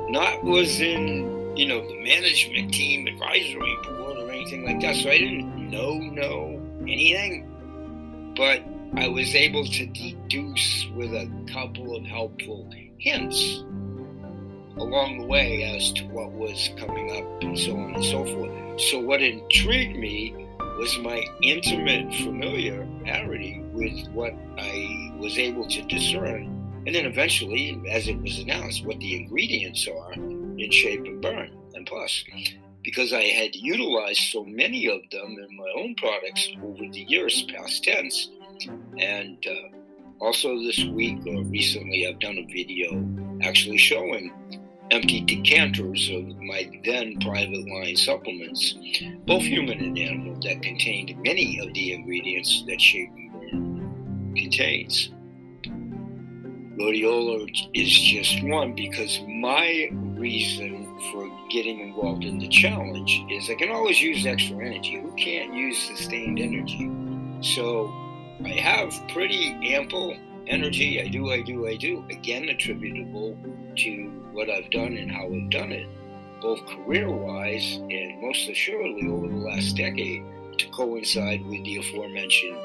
not 0.08 0.42
was 0.44 0.80
in 0.80 1.56
you 1.56 1.66
know 1.66 1.86
the 1.86 2.02
management 2.02 2.72
team 2.72 3.06
advisory 3.06 3.76
board 3.84 4.18
or 4.18 4.30
anything 4.30 4.64
like 4.64 4.80
that 4.80 4.94
so 4.96 5.08
i 5.08 5.18
didn't 5.18 5.70
know 5.70 5.94
know 5.98 6.60
anything. 6.82 7.52
But 8.36 8.62
i 9.00 9.08
was 9.08 9.34
able 9.34 9.64
to 9.64 9.86
deduce 9.86 10.86
with 10.94 11.12
a 11.12 11.28
couple 11.52 11.96
of 11.96 12.04
helpful 12.04 12.70
hints 12.98 13.64
along 14.78 15.18
the 15.18 15.26
way 15.26 15.62
as 15.74 15.92
to 15.92 16.04
what 16.08 16.30
was 16.32 16.70
coming 16.76 17.16
up 17.16 17.42
and 17.42 17.58
so 17.58 17.72
on 17.72 17.94
and 17.94 18.04
so 18.04 18.24
forth. 18.26 18.80
So 18.80 19.00
what 19.00 19.22
intrigued 19.22 19.96
me 19.96 20.46
was 20.78 20.98
my 20.98 21.24
intimate 21.42 22.12
familiarity 22.16 23.62
with 23.72 24.06
what 24.08 24.34
i 24.58 25.10
was 25.18 25.38
able 25.38 25.66
to 25.66 25.80
discern 25.82 26.55
and 26.86 26.94
then 26.94 27.04
eventually, 27.04 27.80
as 27.90 28.06
it 28.06 28.20
was 28.22 28.38
announced, 28.38 28.86
what 28.86 29.00
the 29.00 29.16
ingredients 29.16 29.88
are 29.88 30.12
in 30.12 30.70
Shape 30.70 31.04
and 31.04 31.20
Burn 31.20 31.50
and 31.74 31.84
Plus. 31.84 32.24
Because 32.84 33.12
I 33.12 33.22
had 33.22 33.56
utilized 33.56 34.20
so 34.30 34.44
many 34.44 34.86
of 34.86 35.00
them 35.10 35.36
in 35.36 35.56
my 35.56 35.72
own 35.76 35.96
products 35.96 36.48
over 36.62 36.84
the 36.92 37.04
years, 37.08 37.44
past 37.52 37.82
tense. 37.82 38.30
And 38.98 39.44
uh, 39.44 39.76
also 40.20 40.56
this 40.58 40.84
week 40.84 41.18
or 41.26 41.42
recently, 41.42 42.06
I've 42.06 42.20
done 42.20 42.38
a 42.38 42.46
video 42.52 43.04
actually 43.42 43.78
showing 43.78 44.32
empty 44.92 45.22
decanters 45.22 46.08
of 46.10 46.40
my 46.40 46.70
then 46.84 47.18
private 47.18 47.66
line 47.68 47.96
supplements, 47.96 48.76
both 49.26 49.42
human 49.42 49.80
and 49.80 49.98
animal, 49.98 50.38
that 50.42 50.62
contained 50.62 51.20
many 51.24 51.58
of 51.58 51.74
the 51.74 51.94
ingredients 51.94 52.64
that 52.68 52.80
Shape 52.80 53.10
and 53.16 53.32
Burn 53.32 54.34
contains. 54.36 55.10
Rhodiola 56.78 57.48
is 57.72 57.90
just 57.90 58.42
one 58.42 58.74
because 58.74 59.18
my 59.26 59.88
reason 59.92 61.00
for 61.10 61.30
getting 61.48 61.80
involved 61.80 62.24
in 62.24 62.38
the 62.38 62.48
challenge 62.48 63.24
is 63.30 63.48
I 63.48 63.54
can 63.54 63.70
always 63.70 64.02
use 64.02 64.26
extra 64.26 64.56
energy. 64.58 65.00
Who 65.00 65.10
can't 65.12 65.54
use 65.54 65.78
sustained 65.78 66.38
energy? 66.38 66.90
So 67.40 67.90
I 68.44 68.50
have 68.50 68.92
pretty 69.08 69.56
ample 69.74 70.18
energy. 70.48 71.00
I 71.00 71.08
do, 71.08 71.32
I 71.32 71.40
do, 71.40 71.66
I 71.66 71.76
do. 71.76 72.04
Again, 72.10 72.50
attributable 72.50 73.38
to 73.76 74.08
what 74.32 74.50
I've 74.50 74.70
done 74.70 74.98
and 74.98 75.10
how 75.10 75.24
I've 75.32 75.50
done 75.50 75.72
it, 75.72 75.88
both 76.42 76.66
career 76.66 77.10
wise 77.10 77.76
and 77.88 78.20
most 78.20 78.50
assuredly 78.50 79.08
over 79.08 79.28
the 79.28 79.34
last 79.34 79.78
decade 79.78 80.22
to 80.58 80.68
coincide 80.68 81.42
with 81.46 81.64
the 81.64 81.78
aforementioned 81.78 82.58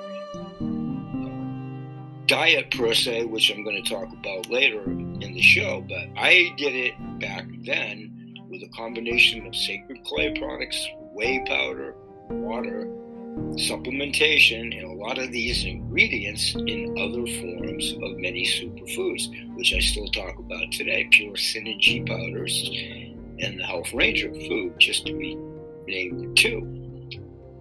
diet 2.31 2.71
per 2.71 2.93
se, 2.93 3.25
which 3.25 3.51
I'm 3.51 3.61
going 3.65 3.83
to 3.83 3.89
talk 3.89 4.07
about 4.13 4.49
later 4.49 4.83
in 4.83 5.33
the 5.33 5.41
show, 5.41 5.81
but 5.81 6.07
I 6.15 6.53
did 6.55 6.73
it 6.73 6.93
back 7.19 7.45
then 7.65 8.37
with 8.49 8.63
a 8.63 8.69
combination 8.69 9.45
of 9.45 9.53
sacred 9.53 10.01
clay 10.05 10.33
products, 10.39 10.87
whey 11.11 11.43
powder, 11.45 11.93
water, 12.29 12.85
supplementation, 13.55 14.73
and 14.79 14.87
a 14.87 14.93
lot 14.93 15.17
of 15.17 15.33
these 15.33 15.65
ingredients 15.65 16.55
in 16.55 16.95
other 16.97 17.27
forms 17.27 17.91
of 18.01 18.17
many 18.17 18.45
superfoods, 18.45 19.55
which 19.57 19.73
I 19.73 19.79
still 19.79 20.07
talk 20.07 20.39
about 20.39 20.71
today. 20.71 21.09
Pure 21.11 21.33
synergy 21.33 22.07
powders 22.07 22.69
and 23.39 23.59
the 23.59 23.65
Health 23.65 23.93
Ranger 23.93 24.33
food, 24.33 24.75
just 24.79 25.05
to 25.05 25.17
be 25.17 25.35
named 25.85 26.37
two, 26.37 26.61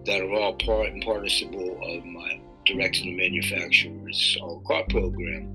that 0.05 0.21
are 0.21 0.33
all 0.33 0.53
part 0.53 0.93
and 0.93 1.03
participle 1.03 1.77
of 1.83 2.05
my 2.05 2.39
direct 2.73 2.95
to 2.95 3.03
the 3.03 3.15
manufacturer's 3.15 4.37
au 4.41 4.59
crop 4.59 4.87
program 4.89 5.47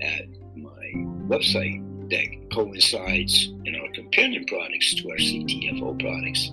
at 0.00 0.26
my 0.56 0.92
website 1.28 1.82
that 2.10 2.50
coincides 2.52 3.52
in 3.64 3.76
our 3.76 3.88
companion 3.92 4.44
products 4.46 4.94
to 4.94 5.10
our 5.10 5.16
CTFO 5.16 5.98
products. 6.00 6.50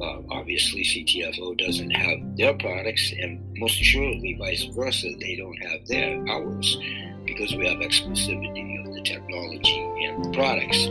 Uh, 0.00 0.22
obviously, 0.30 0.82
CTFO 0.82 1.58
doesn't 1.58 1.90
have 1.90 2.36
their 2.36 2.54
products, 2.54 3.12
and 3.20 3.38
most 3.58 3.80
assuredly, 3.80 4.34
vice 4.38 4.64
versa, 4.74 5.08
they 5.20 5.36
don't 5.36 5.56
have 5.56 5.86
their 5.88 6.26
ours 6.28 6.78
because 7.26 7.54
we 7.54 7.66
have 7.66 7.78
exclusivity 7.78 8.86
of 8.86 8.94
the 8.94 9.02
technology 9.02 9.78
and 10.04 10.24
the 10.24 10.30
products. 10.30 10.84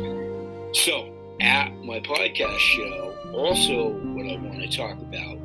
So, 0.78 1.12
at 1.42 1.74
my 1.84 2.00
podcast 2.02 2.60
show, 2.60 3.16
also 3.34 3.90
what 3.90 4.28
I 4.28 4.38
want 4.38 4.62
to 4.62 4.78
talk 4.78 5.00
about 5.00 5.40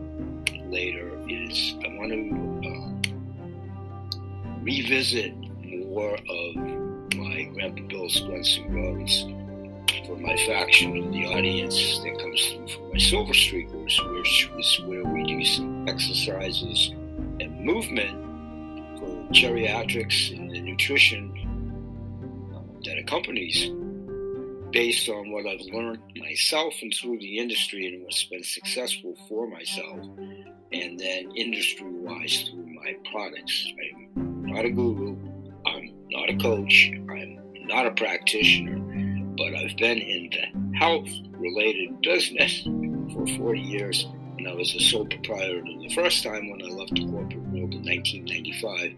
later 0.70 1.13
is 1.34 1.74
I 1.84 1.88
want 1.96 2.10
to 2.12 2.20
uh, 2.68 2.94
revisit 4.62 5.34
more 5.36 6.14
of 6.14 6.56
my 7.16 7.42
Grandpa 7.52 7.82
Bill's 7.88 8.20
Grunts 8.20 8.56
and 8.56 8.70
Groans 8.70 9.24
for 10.06 10.16
my 10.16 10.36
faction 10.46 10.96
of 10.96 11.12
the 11.12 11.26
audience 11.26 12.00
that 12.00 12.18
comes 12.18 12.46
through 12.46 12.68
for 12.68 12.92
my 12.92 12.98
Silver 12.98 13.32
Streakers, 13.32 14.16
which 14.16 14.50
is 14.58 14.80
where 14.86 15.04
we 15.04 15.24
do 15.24 15.44
some 15.44 15.88
exercises 15.88 16.90
and 17.40 17.60
movement 17.60 18.98
for 18.98 19.32
geriatrics 19.32 20.36
and 20.36 20.50
the 20.50 20.60
nutrition 20.60 21.30
uh, 22.54 22.60
that 22.84 22.98
accompanies 22.98 23.70
based 24.72 25.08
on 25.08 25.30
what 25.30 25.46
I've 25.46 25.60
learned 25.72 26.00
myself 26.16 26.74
and 26.82 26.92
through 26.92 27.20
the 27.20 27.38
industry 27.38 27.86
and 27.86 28.02
what's 28.02 28.24
been 28.24 28.42
successful 28.42 29.14
for 29.28 29.46
myself 29.46 30.00
and 30.74 30.98
then 30.98 31.30
industry 31.36 31.86
wise 31.88 32.50
through 32.50 32.66
my 32.66 32.96
products. 33.10 33.72
I'm 34.16 34.46
not 34.46 34.64
a 34.64 34.70
guru. 34.70 35.16
I'm 35.64 35.94
not 36.10 36.30
a 36.30 36.36
coach. 36.36 36.90
I'm 36.92 37.38
not 37.66 37.86
a 37.86 37.92
practitioner, 37.92 38.78
but 39.36 39.54
I've 39.54 39.76
been 39.76 39.98
in 39.98 40.30
the 40.30 40.78
health 40.78 41.08
related 41.38 42.00
business 42.00 42.62
for 43.12 43.26
40 43.38 43.60
years. 43.60 44.06
And 44.36 44.48
I 44.48 44.54
was 44.54 44.74
a 44.74 44.80
sole 44.80 45.06
proprietor 45.06 45.62
the 45.62 45.94
first 45.94 46.24
time 46.24 46.50
when 46.50 46.60
I 46.60 46.66
left 46.66 46.94
the 46.94 47.06
corporate 47.06 47.40
world 47.52 47.72
in 47.72 47.84
1995 47.84 48.96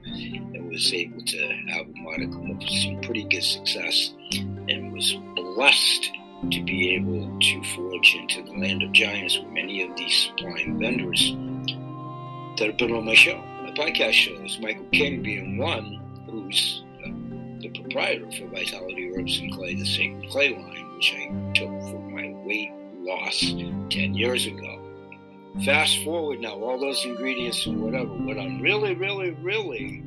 and 0.55 0.71
was 0.71 0.93
able 0.95 1.23
to 1.23 1.49
have 1.69 1.87
a 1.87 2.01
modicum 2.01 2.51
of 2.53 2.69
some 2.69 3.01
pretty 3.03 3.25
good 3.25 3.45
success 3.45 4.15
and 4.33 4.93
was 4.95 5.15
blessed 5.37 6.11
to 6.51 6.63
be 6.65 6.95
able 6.95 7.39
to 7.39 7.63
forge 7.75 8.15
into 8.15 8.43
the 8.43 8.59
land 8.59 8.83
of 8.83 8.93
giants 8.93 9.39
with 9.39 9.49
many 9.49 9.83
of 9.83 9.95
these 9.97 10.31
supplying 10.31 10.79
vendors 10.79 11.35
that 12.57 12.67
have 12.69 12.77
been 12.79 12.93
on 12.93 13.05
my 13.05 13.15
show, 13.15 13.37
my 13.63 13.71
podcast 13.73 14.13
shows. 14.13 14.59
Michael 14.61 14.87
King 14.93 15.23
being 15.23 15.59
one, 15.59 16.01
who's 16.31 16.83
the 17.61 17.69
proprietor 17.71 18.31
for 18.33 18.47
Vitality 18.49 19.11
Herbs 19.15 19.39
and 19.39 19.53
Clay, 19.53 19.75
the 19.75 19.85
Sacred 19.85 20.31
Clay 20.31 20.55
line, 20.55 20.95
which 20.95 21.15
I 21.15 21.53
took 21.53 21.69
for 21.69 22.01
my 22.01 22.33
weight 22.45 22.73
loss 22.99 23.41
10 23.41 24.15
years 24.15 24.47
ago. 24.47 24.83
Fast 25.65 26.05
forward 26.05 26.41
now, 26.41 26.55
all 26.55 26.79
those 26.79 27.05
ingredients 27.05 27.65
and 27.67 27.81
whatever. 27.83 28.09
What 28.09 28.39
I'm 28.39 28.61
really, 28.61 28.95
really, 28.95 29.31
really 29.31 30.03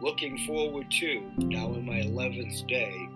looking 0.00 0.38
forward 0.46 0.90
to 1.00 1.30
now 1.38 1.72
in 1.74 1.84
my 1.84 2.00
11th 2.00 2.66
day 2.68 3.08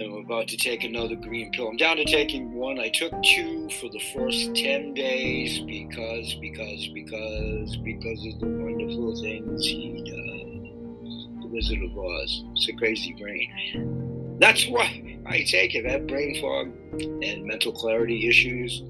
I'm 0.00 0.12
about 0.14 0.46
to 0.48 0.56
take 0.56 0.84
another 0.84 1.16
green 1.16 1.50
pill. 1.50 1.66
I'm 1.68 1.76
down 1.76 1.96
to 1.96 2.04
taking 2.04 2.52
one. 2.52 2.78
I 2.78 2.88
took 2.88 3.12
two 3.20 3.68
for 3.80 3.88
the 3.88 3.98
first 4.14 4.54
10 4.54 4.94
days 4.94 5.58
because, 5.58 6.34
because, 6.34 6.86
because, 6.94 7.76
because 7.78 8.26
of 8.26 8.38
the 8.38 8.46
wonderful 8.46 9.20
things 9.20 9.66
he 9.66 9.96
does. 10.04 11.42
The 11.42 11.48
Wizard 11.48 11.82
of 11.82 11.98
Oz. 11.98 12.44
It's 12.52 12.68
a 12.68 12.74
crazy 12.74 13.12
brain. 13.14 14.36
That's 14.38 14.68
why 14.68 15.18
I 15.26 15.42
take 15.42 15.74
it. 15.74 15.84
I 15.84 15.90
have 15.90 16.06
brain 16.06 16.40
fog 16.40 16.72
and 17.02 17.44
mental 17.44 17.72
clarity 17.72 18.28
issues. 18.28 18.84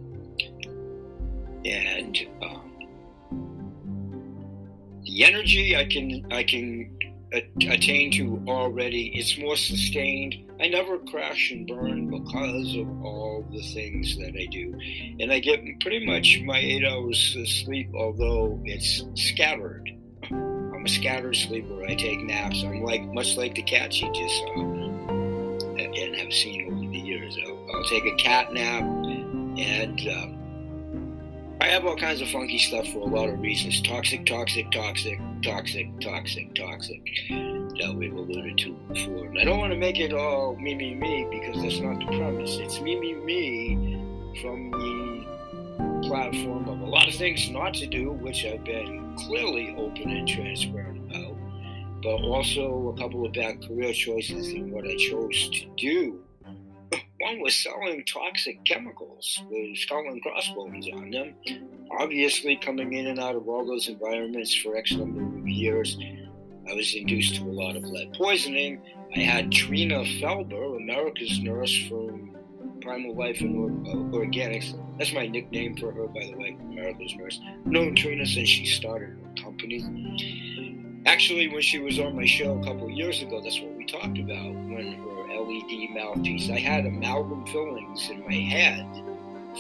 And 1.65 2.19
um, 2.43 2.71
the 5.05 5.25
energy 5.25 5.75
I 5.75 5.87
can 5.87 6.27
I 6.31 6.43
can 6.43 6.99
attain 7.33 8.13
to 8.13 8.43
already. 8.47 9.09
It's 9.15 9.39
more 9.39 9.57
sustained. 9.57 10.48
I 10.61 10.69
never 10.69 10.99
crash 10.99 11.53
and 11.53 11.67
burn 11.67 12.11
because 12.11 12.77
of 12.77 12.89
all 13.05 13.47
the 13.53 13.63
things 13.63 14.17
that 14.19 14.35
I 14.37 14.47
do. 14.47 14.75
And 15.21 15.31
I 15.33 15.39
get 15.39 15.63
pretty 15.81 16.05
much 16.05 16.41
my 16.45 16.59
eight 16.59 16.85
hours 16.85 17.37
of 17.39 17.49
sleep, 17.49 17.91
although 17.95 18.61
it's 18.65 19.05
scattered. 19.15 19.89
I'm 20.31 20.85
a 20.85 20.89
scattered 20.89 21.37
sleeper. 21.37 21.85
I 21.85 21.95
take 21.95 22.21
naps. 22.23 22.65
I'm 22.65 22.83
like, 22.83 23.03
much 23.15 23.37
like 23.37 23.55
the 23.55 23.63
cats 23.63 24.01
you 24.01 24.13
just 24.13 24.37
saw 24.39 24.61
and 25.79 26.17
have 26.17 26.33
seen 26.33 26.73
over 26.73 26.91
the 26.91 26.99
years. 26.99 27.39
I'll, 27.47 27.67
I'll 27.75 27.85
take 27.85 28.05
a 28.05 28.17
cat 28.17 28.53
nap 28.53 28.83
and. 28.83 30.09
Um, 30.09 30.38
have 31.71 31.85
all 31.85 31.97
kinds 31.97 32.21
of 32.21 32.29
funky 32.29 32.59
stuff 32.59 32.87
for 32.89 33.01
a 33.01 33.05
lot 33.05 33.29
of 33.29 33.41
reasons. 33.41 33.83
Toxic, 33.83 34.25
toxic, 34.27 34.71
toxic, 34.71 35.19
toxic, 35.43 36.01
toxic, 36.01 36.55
toxic 36.55 37.05
that 37.79 37.95
we've 37.95 38.13
alluded 38.13 38.59
to 38.59 38.73
before. 38.93 39.27
And 39.27 39.39
I 39.39 39.45
don't 39.45 39.59
want 39.59 39.73
to 39.73 39.79
make 39.79 39.99
it 39.99 40.13
all 40.13 40.57
me, 40.57 40.75
me, 40.75 40.95
me 40.95 41.27
because 41.31 41.63
that's 41.63 41.81
not 41.81 41.99
the 41.99 42.07
premise. 42.07 42.57
It's 42.57 42.81
me, 42.81 42.99
me, 42.99 43.15
me 43.15 44.41
from 44.41 44.71
the 44.71 46.09
platform 46.09 46.69
of 46.69 46.81
a 46.81 46.87
lot 46.87 47.09
of 47.09 47.15
things 47.15 47.51
not 47.51 47.75
to 47.75 47.87
do, 47.87 48.13
which 48.13 48.45
I've 48.45 48.65
been 48.65 49.15
clearly 49.17 49.75
open 49.77 50.11
and 50.11 50.29
transparent 50.29 51.11
about, 51.11 51.37
but 52.03 52.23
also 52.23 52.95
a 52.97 53.01
couple 53.01 53.27
of 53.27 53.33
bad 53.33 53.67
career 53.67 53.93
choices 53.93 54.49
and 54.49 54.73
what 54.73 54.87
I 54.87 54.97
chose 54.97 55.51
to 55.51 55.67
do 55.77 56.21
one 57.29 57.41
was 57.41 57.55
selling 57.55 58.05
toxic 58.05 58.65
chemicals 58.65 59.43
with 59.51 59.77
skull 59.77 60.07
and 60.09 60.23
crossbones 60.23 60.89
on 60.95 61.11
them. 61.11 61.35
Obviously, 61.99 62.57
coming 62.57 62.95
in 62.95 63.09
and 63.09 63.21
out 63.21 63.35
of 63.35 63.49
all 63.49 63.67
those 63.67 63.89
environments 63.89 64.55
for 64.55 64.77
X 64.77 64.93
number 64.93 65.23
of 65.39 65.47
years, 65.47 65.99
I 66.69 66.75
was 66.75 66.95
induced 66.95 67.37
to 67.37 67.43
a 67.43 67.53
lot 67.53 67.77
of 67.77 67.85
lead 67.85 68.13
poisoning. 68.15 68.81
I 69.17 69.21
had 69.21 69.53
Trina 69.53 70.05
Felber, 70.21 70.77
America's 70.77 71.39
nurse 71.41 71.87
from 71.89 72.37
Primal 72.81 73.15
Life 73.15 73.41
and 73.41 73.87
uh, 73.87 74.17
Organics. 74.17 74.79
That's 74.99 75.13
my 75.13 75.27
nickname 75.27 75.77
for 75.77 75.93
her, 75.93 76.07
by 76.07 76.21
the 76.21 76.37
way, 76.37 76.57
America's 76.61 77.15
nurse. 77.17 77.41
Known 77.65 77.95
Trina 77.95 78.27
since 78.27 78.49
she 78.49 78.67
started 78.67 79.11
her 79.11 79.43
company. 79.43 81.03
Actually, 81.07 81.49
when 81.49 81.63
she 81.63 81.79
was 81.79 81.99
on 81.99 82.17
my 82.17 82.27
show 82.27 82.59
a 82.59 82.65
couple 82.65 82.91
years 82.91 83.23
ago, 83.23 83.41
that's 83.43 83.61
what 83.61 83.75
we 83.75 83.87
talked 83.87 84.19
about 84.19 84.53
when 84.53 84.93
her 84.93 85.18
LED 85.39 85.91
mouthpiece. 85.91 86.51
I 86.51 86.59
had 86.59 86.87
amalgam 86.87 87.47
fillings 87.47 88.11
in 88.11 88.25
my 88.25 88.35
head 88.35 88.87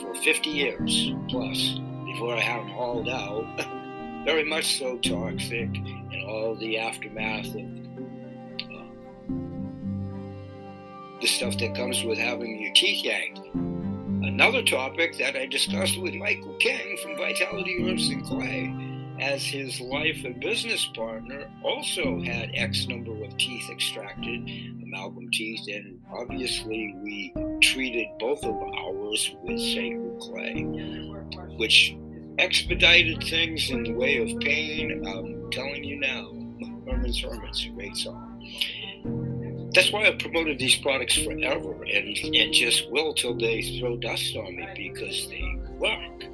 for 0.01 0.14
50 0.14 0.51
years 0.51 1.12
plus 1.29 1.79
before 2.05 2.35
I 2.35 2.41
had 2.41 2.61
them 2.61 2.71
hauled 2.71 3.09
out. 3.09 3.45
Very 4.25 4.45
much 4.45 4.79
so 4.79 4.99
toxic, 4.99 5.77
and 5.77 6.25
all 6.25 6.55
the 6.57 6.79
aftermath 6.79 7.47
of 7.47 7.55
uh, 7.55 8.85
the 11.21 11.27
stuff 11.27 11.57
that 11.59 11.75
comes 11.75 12.03
with 12.05 12.19
having 12.19 12.61
your 12.61 12.73
teeth 12.75 13.05
yanked. 13.05 13.41
Another 13.55 14.62
topic 14.62 15.17
that 15.19 15.37
I 15.37 15.47
discussed 15.47 15.99
with 16.01 16.14
Michael 16.14 16.55
King 16.61 16.99
from 17.03 17.17
Vitality 17.17 17.79
Herbs 17.83 18.09
and 18.09 18.25
Clay 18.25 18.88
as 19.20 19.42
his 19.42 19.81
life 19.81 20.24
and 20.24 20.40
business 20.40 20.87
partner, 20.94 21.50
also 21.62 22.20
had 22.22 22.50
X 22.54 22.87
number 22.87 23.24
of 23.24 23.37
teeth 23.37 23.68
extracted, 23.70 24.48
amalgam 24.83 25.31
teeth, 25.31 25.66
and 25.68 26.00
obviously 26.12 26.94
we 27.02 27.33
treated 27.61 28.07
both 28.18 28.42
of 28.44 28.54
ours 28.54 29.35
with 29.42 29.61
sacred 29.61 30.18
clay, 30.20 30.62
which 31.57 31.96
expedited 32.38 33.22
things 33.24 33.70
in 33.70 33.83
the 33.83 33.92
way 33.92 34.18
of 34.18 34.40
pain. 34.40 35.04
I'm 35.07 35.50
telling 35.50 35.85
you 35.85 35.98
now, 35.98 36.33
Herman's 36.87 37.20
Hermits, 37.20 37.64
a 37.66 37.70
great 37.70 37.96
song. 37.96 39.70
That's 39.74 39.92
why 39.92 40.07
I've 40.07 40.18
promoted 40.18 40.59
these 40.59 40.76
products 40.76 41.18
forever 41.18 41.83
and, 41.85 42.18
and 42.18 42.52
just 42.52 42.90
will 42.90 43.12
till 43.12 43.37
they 43.37 43.62
throw 43.78 43.96
dust 43.96 44.35
on 44.37 44.57
me 44.57 44.66
because 44.74 45.28
they 45.28 45.44
work 45.72 46.24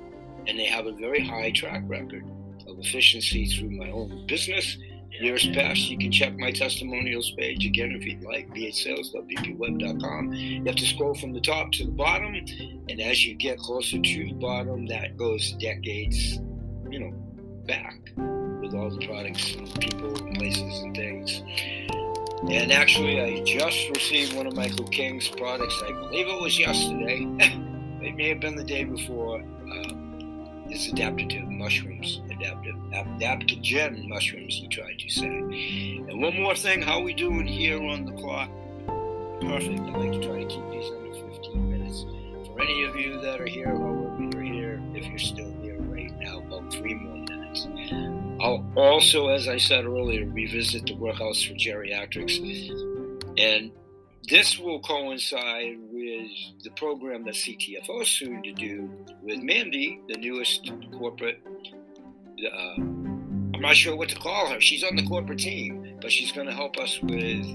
and 0.47 0.59
they 0.59 0.67
have 0.67 0.87
a 0.87 0.93
very 0.93 1.27
high 1.27 1.51
track 1.51 1.83
record 1.87 2.25
efficiency 2.85 3.47
through 3.47 3.71
my 3.71 3.91
own 3.91 4.27
business. 4.27 4.77
Years 5.21 5.47
past, 5.49 5.89
you 5.89 5.97
can 5.97 6.11
check 6.11 6.37
my 6.39 6.51
testimonials 6.51 7.33
page 7.39 7.65
again 7.65 7.93
if 7.93 8.05
you'd 8.05 8.23
like, 8.25 8.49
bhsales.bpweb.com. 8.51 10.33
You 10.33 10.65
have 10.65 10.75
to 10.75 10.87
scroll 10.87 11.15
from 11.15 11.33
the 11.33 11.41
top 11.41 11.71
to 11.73 11.85
the 11.85 11.93
bottom, 11.93 12.35
and 12.35 13.01
as 13.01 13.25
you 13.25 13.35
get 13.35 13.59
closer 13.59 14.01
to 14.01 14.25
the 14.25 14.33
bottom, 14.33 14.87
that 14.87 15.17
goes 15.17 15.53
decades, 15.53 16.41
you 16.91 16.99
know, 16.99 17.13
back 17.67 18.01
with 18.61 18.75
all 18.75 18.91
the 18.91 19.07
products 19.07 19.55
and 19.55 19.81
people 19.81 20.17
and 20.17 20.37
places 20.37 20.81
and 20.81 20.97
things. 20.97 21.43
And 22.51 22.73
actually, 22.73 23.21
I 23.21 23.43
just 23.45 23.89
received 23.91 24.35
one 24.35 24.49
of 24.49 24.57
Michael 24.57 24.89
King's 24.89 25.29
products. 25.29 25.81
I 25.87 25.93
believe 25.93 26.27
it 26.27 26.41
was 26.41 26.59
yesterday. 26.59 27.25
it 28.03 28.17
may 28.17 28.31
have 28.31 28.41
been 28.41 28.57
the 28.57 28.65
day 28.65 28.85
before. 28.85 29.41
Uh, 29.41 30.04
it's 30.69 30.89
adaptive 30.89 31.49
mushrooms, 31.49 32.23
adaptive, 32.31 32.75
adaptogen 32.93 34.09
mushrooms, 34.09 34.57
he 34.57 34.69
tried 34.69 34.99
to 34.99 35.09
say. 35.09 35.27
And 35.27 36.21
one 36.21 36.41
more 36.41 36.55
thing, 36.55 36.83
how 36.83 37.01
we 37.01 37.15
doing 37.15 37.47
here 37.47 37.83
on 37.83 38.05
the 38.05 38.13
clock? 38.13 38.49
Perfect. 39.41 39.81
I 39.81 39.97
like 39.97 40.13
to 40.13 40.21
try 40.21 40.43
to 40.43 40.47
keep 40.47 40.71
these 40.71 40.91
under 40.91 41.35
15 41.35 41.71
minutes. 41.71 42.05
For 42.47 42.63
any 42.63 42.85
of 42.85 42.97
you 42.97 43.21
that 43.21 43.41
are 43.41 43.47
here, 43.47 43.69
however 43.69 44.29
you're 44.33 44.43
here, 44.43 44.83
if 44.95 45.07
you're 45.07 45.19
still 45.19 45.53
here 45.61 45.81
right 45.81 46.13
now, 46.19 46.39
about 46.39 46.73
three 46.73 46.95
more 46.95 47.17
minutes. 47.17 47.67
I'll 48.41 48.65
also, 48.77 49.29
as 49.29 49.49
I 49.49 49.59
said 49.59 49.85
earlier, 49.85 50.27
revisit 50.27 50.87
the 50.87 50.95
workhouse 50.95 51.43
for 51.43 51.55
geriatrics. 51.55 52.39
And 53.39 53.71
this 54.29 54.59
will 54.59 54.81
coincide 54.81 55.77
with 56.05 56.63
the 56.63 56.71
program 56.71 57.25
that 57.25 57.35
CTFO 57.35 58.03
is 58.03 58.09
soon 58.09 58.43
to 58.43 58.53
do 58.53 58.91
with 59.23 59.41
Mandy, 59.43 60.01
the 60.09 60.17
newest 60.17 60.71
corporate. 60.93 61.41
Uh, 62.45 62.75
I'm 62.77 63.61
not 63.61 63.77
sure 63.77 63.97
what 63.97 64.09
to 64.11 64.17
call 64.17 64.51
her. 64.51 64.61
She's 64.61 64.85
on 64.85 64.97
the 64.97 65.07
corporate 65.07 65.39
team, 65.39 65.97
but 66.01 66.11
she's 66.11 66.33
going 66.33 66.47
to 66.47 66.53
help 66.53 66.77
us 66.77 67.01
with 67.03 67.47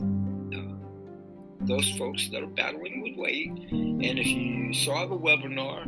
uh, 0.56 0.76
those 1.62 1.90
folks 1.98 2.30
that 2.30 2.42
are 2.42 2.48
battling 2.48 3.02
with 3.02 3.18
weight. 3.18 3.52
And 3.72 4.20
if 4.20 4.28
you 4.28 4.74
saw 4.74 5.06
the 5.06 5.18
webinar, 5.18 5.84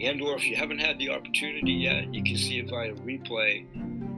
and 0.00 0.20
or 0.20 0.36
if 0.36 0.46
you 0.46 0.56
haven't 0.56 0.80
had 0.80 0.98
the 0.98 1.10
opportunity 1.10 1.72
yet, 1.72 2.12
you 2.12 2.22
can 2.22 2.36
see 2.36 2.58
it 2.58 2.68
via 2.68 2.92
replay. 2.94 3.66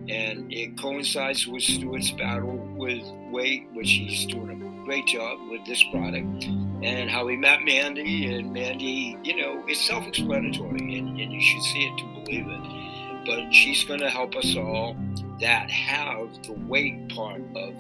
And 0.09 0.53
it 0.53 0.79
coincides 0.79 1.47
with 1.47 1.63
Stuart's 1.63 2.11
battle 2.13 2.57
with 2.77 3.03
weight, 3.31 3.67
which 3.73 3.91
he's 3.91 4.27
doing 4.27 4.51
a 4.51 4.85
great 4.85 5.07
job 5.07 5.39
with 5.51 5.65
this 5.65 5.83
product 5.91 6.47
and 6.83 7.11
how 7.11 7.27
he 7.27 7.37
met 7.37 7.63
Mandy. 7.63 8.35
And 8.35 8.53
Mandy, 8.53 9.19
you 9.23 9.37
know, 9.37 9.63
it's 9.67 9.81
self 9.87 10.07
explanatory 10.07 10.99
and, 10.99 11.21
and 11.21 11.33
you 11.33 11.41
should 11.41 11.63
see 11.63 11.87
it 11.87 11.99
to 11.99 12.05
believe 12.21 12.47
it. 12.49 13.27
But 13.27 13.53
she's 13.53 13.85
going 13.85 14.01
to 14.01 14.11
help 14.11 14.37
us 14.37 14.57
all 14.57 14.97
that 15.41 15.71
have 15.71 16.43
the 16.45 16.53
weight 16.53 17.09
part 17.09 17.43
of 17.57 17.75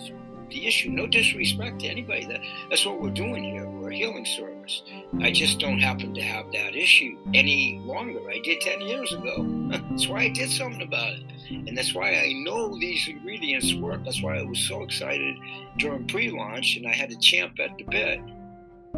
the 0.50 0.66
issue. 0.66 0.90
No 0.90 1.06
disrespect 1.06 1.80
to 1.80 1.87
anybody. 1.87 2.26
That, 2.26 2.40
that's 2.68 2.85
what 2.87 3.00
we're 3.00 3.11
doing 3.11 3.44
here. 3.44 3.68
We're 3.68 3.90
a 3.90 3.94
healing 3.94 4.24
service. 4.24 4.82
I 5.20 5.30
just 5.30 5.59
don't 5.59 5.78
happen 5.78 6.14
to 6.14 6.22
have 6.22 6.50
that 6.52 6.74
issue 6.74 7.18
any 7.35 7.80
longer. 7.85 8.20
I 8.30 8.40
did 8.42 8.61
10 8.61 8.80
years 8.82 9.12
ago. 9.12 9.44
that's 9.90 10.09
why 10.09 10.22
I 10.22 10.28
did 10.28 10.50
something 10.50 10.82
about 10.82 11.12
it. 11.12 11.22
And 11.50 11.76
that's 11.76 11.94
why 11.94 12.11
I 12.11 12.32
know 12.32 12.76
these 12.78 13.06
ingredients 13.09 13.74
work. 13.74 14.04
That's 14.04 14.22
why 14.22 14.38
I 14.38 14.42
was 14.42 14.59
so 14.59 14.82
excited 14.82 15.37
during 15.78 16.06
pre 16.06 16.30
launch 16.30 16.76
and 16.76 16.87
I 16.87 16.92
had 16.92 17.11
to 17.11 17.18
champ 17.18 17.59
at 17.61 17.76
the 17.78 17.85
bit 17.85 18.20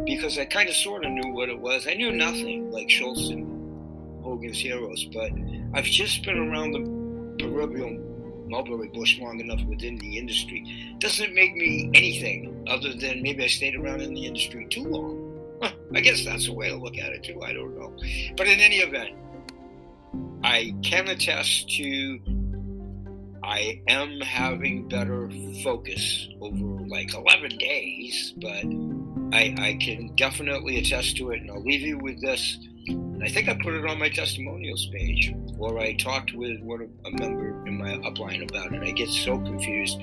because 0.09 0.37
I 0.37 0.45
kind 0.45 0.67
of 0.67 0.75
sort 0.75 1.05
of 1.05 1.11
knew 1.11 1.31
what 1.31 1.49
it 1.49 1.59
was. 1.59 1.87
I 1.87 1.93
knew 1.93 2.11
nothing 2.11 2.71
like 2.71 2.89
Schultz 2.89 3.29
and 3.29 4.23
Hogan's 4.23 4.59
Heroes, 4.59 5.05
but 5.13 5.31
I've 5.73 5.85
just 5.85 6.23
been 6.23 6.37
around 6.37 6.71
the 6.71 7.43
proverbial 7.43 7.97
mulberry 8.47 8.87
bush 8.89 9.19
long 9.19 9.39
enough 9.39 9.63
within 9.65 9.95
the 9.97 10.17
industry 10.17 10.95
doesn't 10.97 11.35
make 11.35 11.55
me 11.55 11.91
anything 11.93 12.65
other 12.67 12.93
than 12.93 13.21
maybe 13.21 13.43
I 13.43 13.47
stayed 13.47 13.75
around 13.75 14.01
in 14.01 14.15
the 14.15 14.25
industry 14.25 14.67
too 14.69 14.83
long. 14.83 15.25
I 15.93 16.01
guess 16.01 16.25
that's 16.25 16.47
a 16.47 16.53
way 16.53 16.69
to 16.69 16.75
look 16.75 16.97
at 16.97 17.11
it 17.11 17.23
too. 17.23 17.41
I 17.43 17.53
don't 17.53 17.77
know. 17.77 17.93
But 18.35 18.47
in 18.47 18.59
any 18.59 18.77
event, 18.77 19.15
I 20.43 20.73
can 20.81 21.07
attest 21.09 21.69
to 21.77 22.19
I 23.43 23.81
am 23.87 24.19
having 24.21 24.87
better 24.87 25.29
focus 25.63 26.29
over 26.41 26.85
like 26.87 27.13
11 27.13 27.57
days, 27.57 28.33
but 28.37 28.63
I, 29.31 29.55
I 29.59 29.77
can 29.79 30.15
definitely 30.15 30.79
attest 30.79 31.17
to 31.17 31.31
it. 31.31 31.41
And 31.41 31.51
I'll 31.51 31.63
leave 31.63 31.81
you 31.81 31.97
with 31.97 32.21
this. 32.21 32.57
I 33.21 33.29
think 33.29 33.47
I 33.47 33.53
put 33.61 33.73
it 33.73 33.85
on 33.85 33.99
my 33.99 34.09
testimonials 34.09 34.87
page, 34.91 35.33
or 35.57 35.77
I 35.79 35.93
talked 35.93 36.33
with 36.33 36.59
one 36.61 36.81
of, 36.81 36.89
a 37.05 37.11
member 37.19 37.67
in 37.67 37.77
my 37.77 37.93
upline 38.09 38.49
about 38.49 38.73
it. 38.73 38.81
I 38.81 38.91
get 38.91 39.09
so 39.09 39.37
confused 39.37 39.99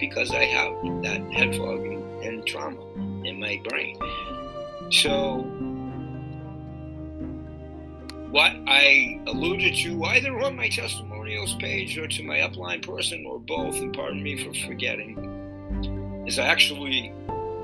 because 0.00 0.30
I 0.32 0.44
have 0.44 0.72
that 1.02 1.20
head 1.32 1.54
fog 1.54 1.84
and, 1.84 2.24
and 2.24 2.46
trauma 2.46 2.80
in 3.24 3.38
my 3.38 3.62
brain. 3.68 3.96
So, 4.90 5.42
what 8.30 8.52
I 8.66 9.20
alluded 9.28 9.76
to 9.76 10.04
either 10.04 10.40
on 10.40 10.56
my 10.56 10.68
testimonials 10.68 11.54
page 11.54 11.96
or 11.96 12.08
to 12.08 12.22
my 12.24 12.38
upline 12.38 12.84
person 12.84 13.24
or 13.26 13.38
both, 13.38 13.76
and 13.76 13.94
pardon 13.94 14.22
me 14.22 14.42
for 14.42 14.52
forgetting, 14.66 16.24
is 16.26 16.38
I 16.40 16.46
actually 16.46 17.12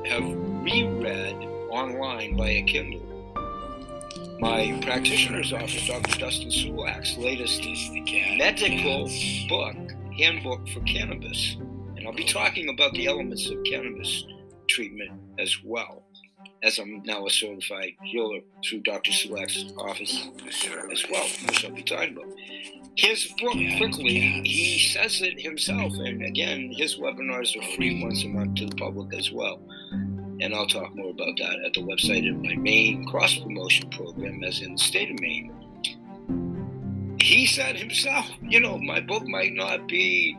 have 0.06 0.49
reread 0.62 1.36
online 1.70 2.36
via 2.36 2.62
Kindle 2.62 3.10
my 4.40 4.78
practitioner's 4.80 5.52
office, 5.52 5.86
Dr. 5.86 6.18
Dustin 6.18 6.48
Sulak's 6.48 7.18
latest 7.18 7.62
medical 8.38 9.10
book, 9.48 9.76
Handbook 10.16 10.66
for 10.68 10.80
Cannabis. 10.80 11.56
And 11.96 12.06
I'll 12.06 12.14
be 12.14 12.24
talking 12.24 12.70
about 12.70 12.92
the 12.94 13.06
elements 13.06 13.50
of 13.50 13.62
cannabis 13.64 14.24
treatment 14.66 15.12
as 15.38 15.62
well, 15.62 16.04
as 16.62 16.78
I'm 16.78 17.02
now 17.04 17.26
a 17.26 17.30
certified 17.30 17.92
healer 18.02 18.40
through 18.64 18.80
Dr. 18.80 19.10
Sulak's 19.10 19.74
office 19.76 20.28
as 20.90 21.04
well, 21.10 21.28
which 21.46 21.64
I'll 21.66 21.72
be 21.72 21.82
talking 21.82 22.16
about. 22.16 22.32
His 22.96 23.26
book, 23.38 23.52
quickly, 23.76 24.42
he 24.42 24.78
says 24.78 25.20
it 25.20 25.38
himself, 25.38 25.92
and 25.92 26.24
again, 26.24 26.72
his 26.74 26.96
webinars 26.96 27.56
are 27.58 27.76
free 27.76 28.02
once 28.02 28.24
a 28.24 28.28
month 28.28 28.54
to 28.56 28.66
the 28.66 28.76
public 28.76 29.12
as 29.14 29.30
well 29.30 29.60
and 30.40 30.54
I'll 30.54 30.66
talk 30.66 30.94
more 30.94 31.10
about 31.10 31.36
that 31.38 31.60
at 31.64 31.74
the 31.74 31.82
website 31.82 32.28
of 32.28 32.42
my 32.42 32.56
Maine 32.56 33.04
cross 33.04 33.36
promotion 33.38 33.90
program, 33.90 34.42
as 34.42 34.62
in 34.62 34.72
the 34.72 34.78
state 34.78 35.10
of 35.10 35.20
Maine. 35.20 35.52
He 37.20 37.46
said 37.46 37.76
himself, 37.76 38.26
you 38.40 38.60
know, 38.60 38.78
my 38.78 39.00
book 39.00 39.26
might 39.26 39.52
not 39.52 39.86
be, 39.86 40.38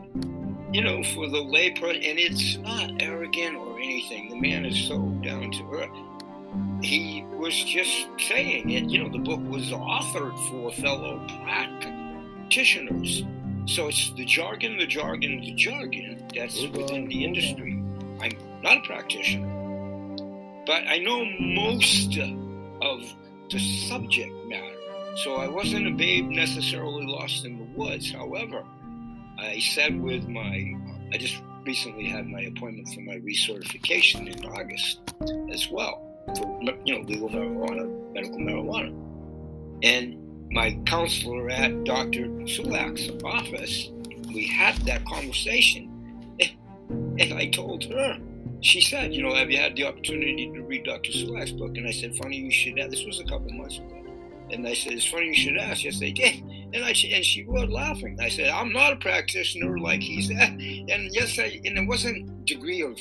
you 0.72 0.82
know, 0.82 1.04
for 1.04 1.28
the 1.28 1.38
layperson, 1.38 2.10
and 2.10 2.18
it's 2.18 2.56
not 2.58 3.00
arrogant 3.00 3.56
or 3.56 3.78
anything. 3.78 4.30
The 4.30 4.40
man 4.40 4.66
is 4.66 4.76
so 4.88 4.98
down 5.22 5.52
to 5.52 5.70
earth. 5.72 5.90
He 6.82 7.24
was 7.36 7.54
just 7.64 8.08
saying 8.18 8.70
it, 8.70 8.90
you 8.90 9.02
know, 9.02 9.08
the 9.08 9.18
book 9.18 9.40
was 9.48 9.70
authored 9.70 10.36
for 10.50 10.72
fellow 10.72 11.24
practitioners. 11.44 13.22
So 13.66 13.86
it's 13.86 14.10
the 14.14 14.24
jargon, 14.24 14.76
the 14.76 14.86
jargon, 14.86 15.40
the 15.40 15.52
jargon 15.52 16.26
that's 16.34 16.60
within 16.66 17.06
the 17.06 17.24
industry. 17.24 17.80
I'm 18.20 18.32
not 18.62 18.78
a 18.78 18.80
practitioner 18.80 19.61
but 20.66 20.86
I 20.86 20.98
know 20.98 21.24
most 21.40 22.16
of 22.18 23.14
the 23.50 23.58
subject 23.58 24.32
matter. 24.46 24.76
So 25.16 25.36
I 25.36 25.48
wasn't 25.48 25.86
a 25.86 25.90
babe 25.90 26.28
necessarily 26.28 27.06
lost 27.06 27.44
in 27.44 27.58
the 27.58 27.64
woods. 27.76 28.10
However, 28.10 28.64
I 29.38 29.58
said 29.58 30.00
with 30.00 30.26
my, 30.28 30.74
I 31.12 31.18
just 31.18 31.42
recently 31.64 32.06
had 32.06 32.26
my 32.26 32.42
appointment 32.42 32.88
for 32.88 33.00
my 33.00 33.16
recertification 33.16 34.34
in 34.34 34.44
August 34.46 35.00
as 35.50 35.68
well 35.70 36.12
for 36.36 36.60
you 36.84 36.94
know 36.94 37.00
legal 37.06 37.28
marijuana, 37.28 38.12
medical 38.12 38.38
marijuana, 38.38 38.94
and 39.82 40.18
my 40.50 40.78
counselor 40.86 41.50
at 41.50 41.84
Dr. 41.84 42.26
Sulak's 42.44 43.10
office, 43.24 43.90
we 44.34 44.46
had 44.46 44.76
that 44.82 45.04
conversation, 45.06 45.88
and 47.18 47.34
I 47.34 47.48
told 47.48 47.84
her 47.84 48.18
she 48.62 48.80
said, 48.80 49.12
you 49.12 49.22
know, 49.22 49.34
have 49.34 49.50
you 49.50 49.58
had 49.58 49.76
the 49.76 49.84
opportunity 49.84 50.50
to 50.52 50.62
read 50.62 50.84
Dr. 50.84 51.10
Sulak's 51.10 51.50
book? 51.52 51.76
And 51.76 51.86
I 51.86 51.90
said, 51.90 52.14
funny 52.16 52.36
you 52.36 52.50
should 52.50 52.78
ask. 52.78 52.90
This 52.90 53.04
was 53.04 53.20
a 53.20 53.24
couple 53.24 53.50
months 53.50 53.78
ago. 53.78 54.02
And 54.50 54.66
I 54.66 54.74
said, 54.74 54.92
it's 54.92 55.06
funny 55.06 55.26
you 55.26 55.34
should 55.34 55.56
ask. 55.56 55.82
Yes, 55.82 55.98
they 55.98 56.12
did. 56.12 56.42
And 56.72 56.84
I 56.84 56.88
and 56.90 57.24
she 57.24 57.44
was 57.44 57.68
laughing. 57.68 58.18
I 58.20 58.28
said, 58.28 58.48
I'm 58.48 58.72
not 58.72 58.92
a 58.92 58.96
practitioner 58.96 59.78
like 59.78 60.00
he 60.00 60.22
said. 60.22 60.38
And 60.38 61.12
yes, 61.12 61.38
I, 61.38 61.60
and 61.64 61.78
it 61.78 61.88
wasn't 61.88 62.44
degree 62.44 62.82
of 62.82 62.98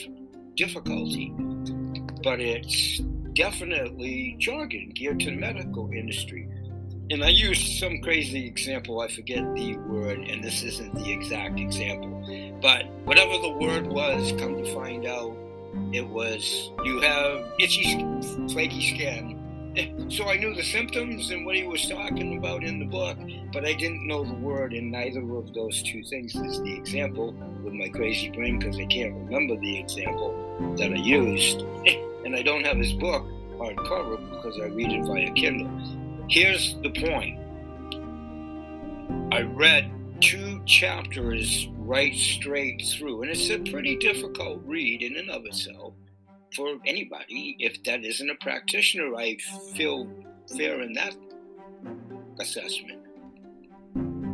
difficulty, 0.56 1.32
but 2.24 2.40
it's 2.40 3.00
definitely 3.34 4.36
jargon 4.40 4.92
geared 4.96 5.20
to 5.22 5.32
the 5.32 5.38
medical 5.38 5.92
industry. 5.92 6.48
And 7.12 7.24
I 7.24 7.30
used 7.30 7.80
some 7.80 8.02
crazy 8.02 8.48
example. 8.48 9.02
I 9.02 9.10
forget 9.10 9.44
the 9.56 9.76
word, 9.78 10.20
and 10.20 10.44
this 10.44 10.64
isn't 10.64 10.96
the 10.96 11.12
exact 11.12 11.60
example. 11.60 12.58
But 12.62 12.90
whatever 13.04 13.34
the 13.38 13.52
word 13.52 13.88
was, 13.88 14.32
come 14.40 14.64
to 14.64 14.74
find 14.74 15.06
out, 15.06 15.36
it 15.94 16.08
was 16.08 16.72
you 16.84 17.02
have 17.02 17.52
itchy, 17.60 18.06
flaky 18.50 18.96
skin. 18.96 19.38
So 20.10 20.28
I 20.28 20.36
knew 20.36 20.54
the 20.54 20.64
symptoms 20.64 21.30
and 21.32 21.46
what 21.46 21.56
he 21.56 21.64
was 21.64 21.88
talking 21.88 22.38
about 22.38 22.66
in 22.66 22.80
the 22.80 22.86
book, 22.86 23.18
but 23.54 23.64
I 23.64 23.72
didn't 23.72 24.06
know 24.06 24.26
the 24.26 24.34
word, 24.34 24.74
and 24.74 24.92
neither 24.92 25.22
of 25.38 25.54
those 25.54 25.82
two 25.84 26.04
things 26.04 26.36
is 26.36 26.62
the 26.62 26.74
example 26.76 27.32
with 27.64 27.72
my 27.74 27.88
crazy 27.88 28.30
brain 28.32 28.60
because 28.60 28.78
I 28.78 28.86
can't 28.88 29.14
remember 29.14 29.56
the 29.56 29.80
example 29.80 30.76
that 30.78 30.92
I 30.92 30.98
used. 30.98 31.64
And 32.24 32.36
I 32.36 32.44
don't 32.44 32.64
have 32.64 32.78
his 32.78 32.94
book 32.94 33.26
hardcover 33.58 34.18
because 34.30 34.60
I 34.60 34.66
read 34.66 34.92
it 34.92 35.06
via 35.06 35.32
Kindle. 35.32 35.72
Here's 36.30 36.76
the 36.84 36.92
point 36.92 37.40
I 39.34 39.42
read 39.42 39.92
two 40.22 40.62
chapters 40.66 41.68
right 41.92 42.16
straight 42.16 42.82
through. 42.82 43.22
And 43.22 43.32
it's 43.32 43.50
a 43.50 43.60
pretty 43.60 43.98
difficult 43.98 44.62
read 44.64 45.02
in 45.02 45.18
and 45.18 45.30
of 45.30 45.46
itself 45.46 45.94
for 46.56 46.78
anybody. 46.86 47.58
If 47.60 47.84
that 47.84 48.06
isn't 48.06 48.30
a 48.30 48.36
practitioner, 48.36 49.14
I 49.14 49.36
feel 49.76 50.10
fair 50.56 50.80
in 50.80 50.94
that 50.94 51.14
assessment. 52.40 53.00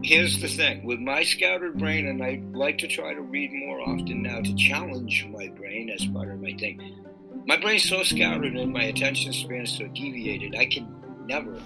Here's 0.03 0.39
the 0.39 0.47
thing 0.47 0.85
with 0.85 0.99
my 0.99 1.23
scattered 1.23 1.79
brain, 1.79 2.07
and 2.07 2.23
I 2.23 2.43
like 2.53 2.77
to 2.77 2.87
try 2.87 3.15
to 3.15 3.21
read 3.21 3.51
more 3.51 3.81
often 3.81 4.21
now 4.21 4.39
to 4.41 4.53
challenge 4.53 5.25
my 5.31 5.47
brain 5.47 5.89
as 5.89 6.05
part 6.05 6.29
of 6.29 6.39
my 6.39 6.53
thing. 6.53 7.03
My 7.47 7.57
brain's 7.57 7.89
so 7.89 8.03
scattered 8.03 8.55
and 8.55 8.71
my 8.71 8.83
attention 8.83 9.33
span 9.33 9.61
is 9.61 9.71
so 9.71 9.87
deviated, 9.87 10.55
I 10.55 10.67
can 10.67 10.93
never 11.25 11.59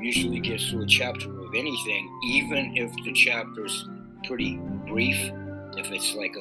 usually 0.00 0.40
get 0.40 0.62
through 0.62 0.84
a 0.84 0.86
chapter 0.86 1.28
of 1.40 1.54
anything, 1.54 2.20
even 2.24 2.74
if 2.74 2.90
the 3.04 3.12
chapter's 3.12 3.86
pretty 4.24 4.58
brief. 4.96 5.30
If 5.76 5.92
it's 5.92 6.14
like 6.14 6.34
a, 6.36 6.40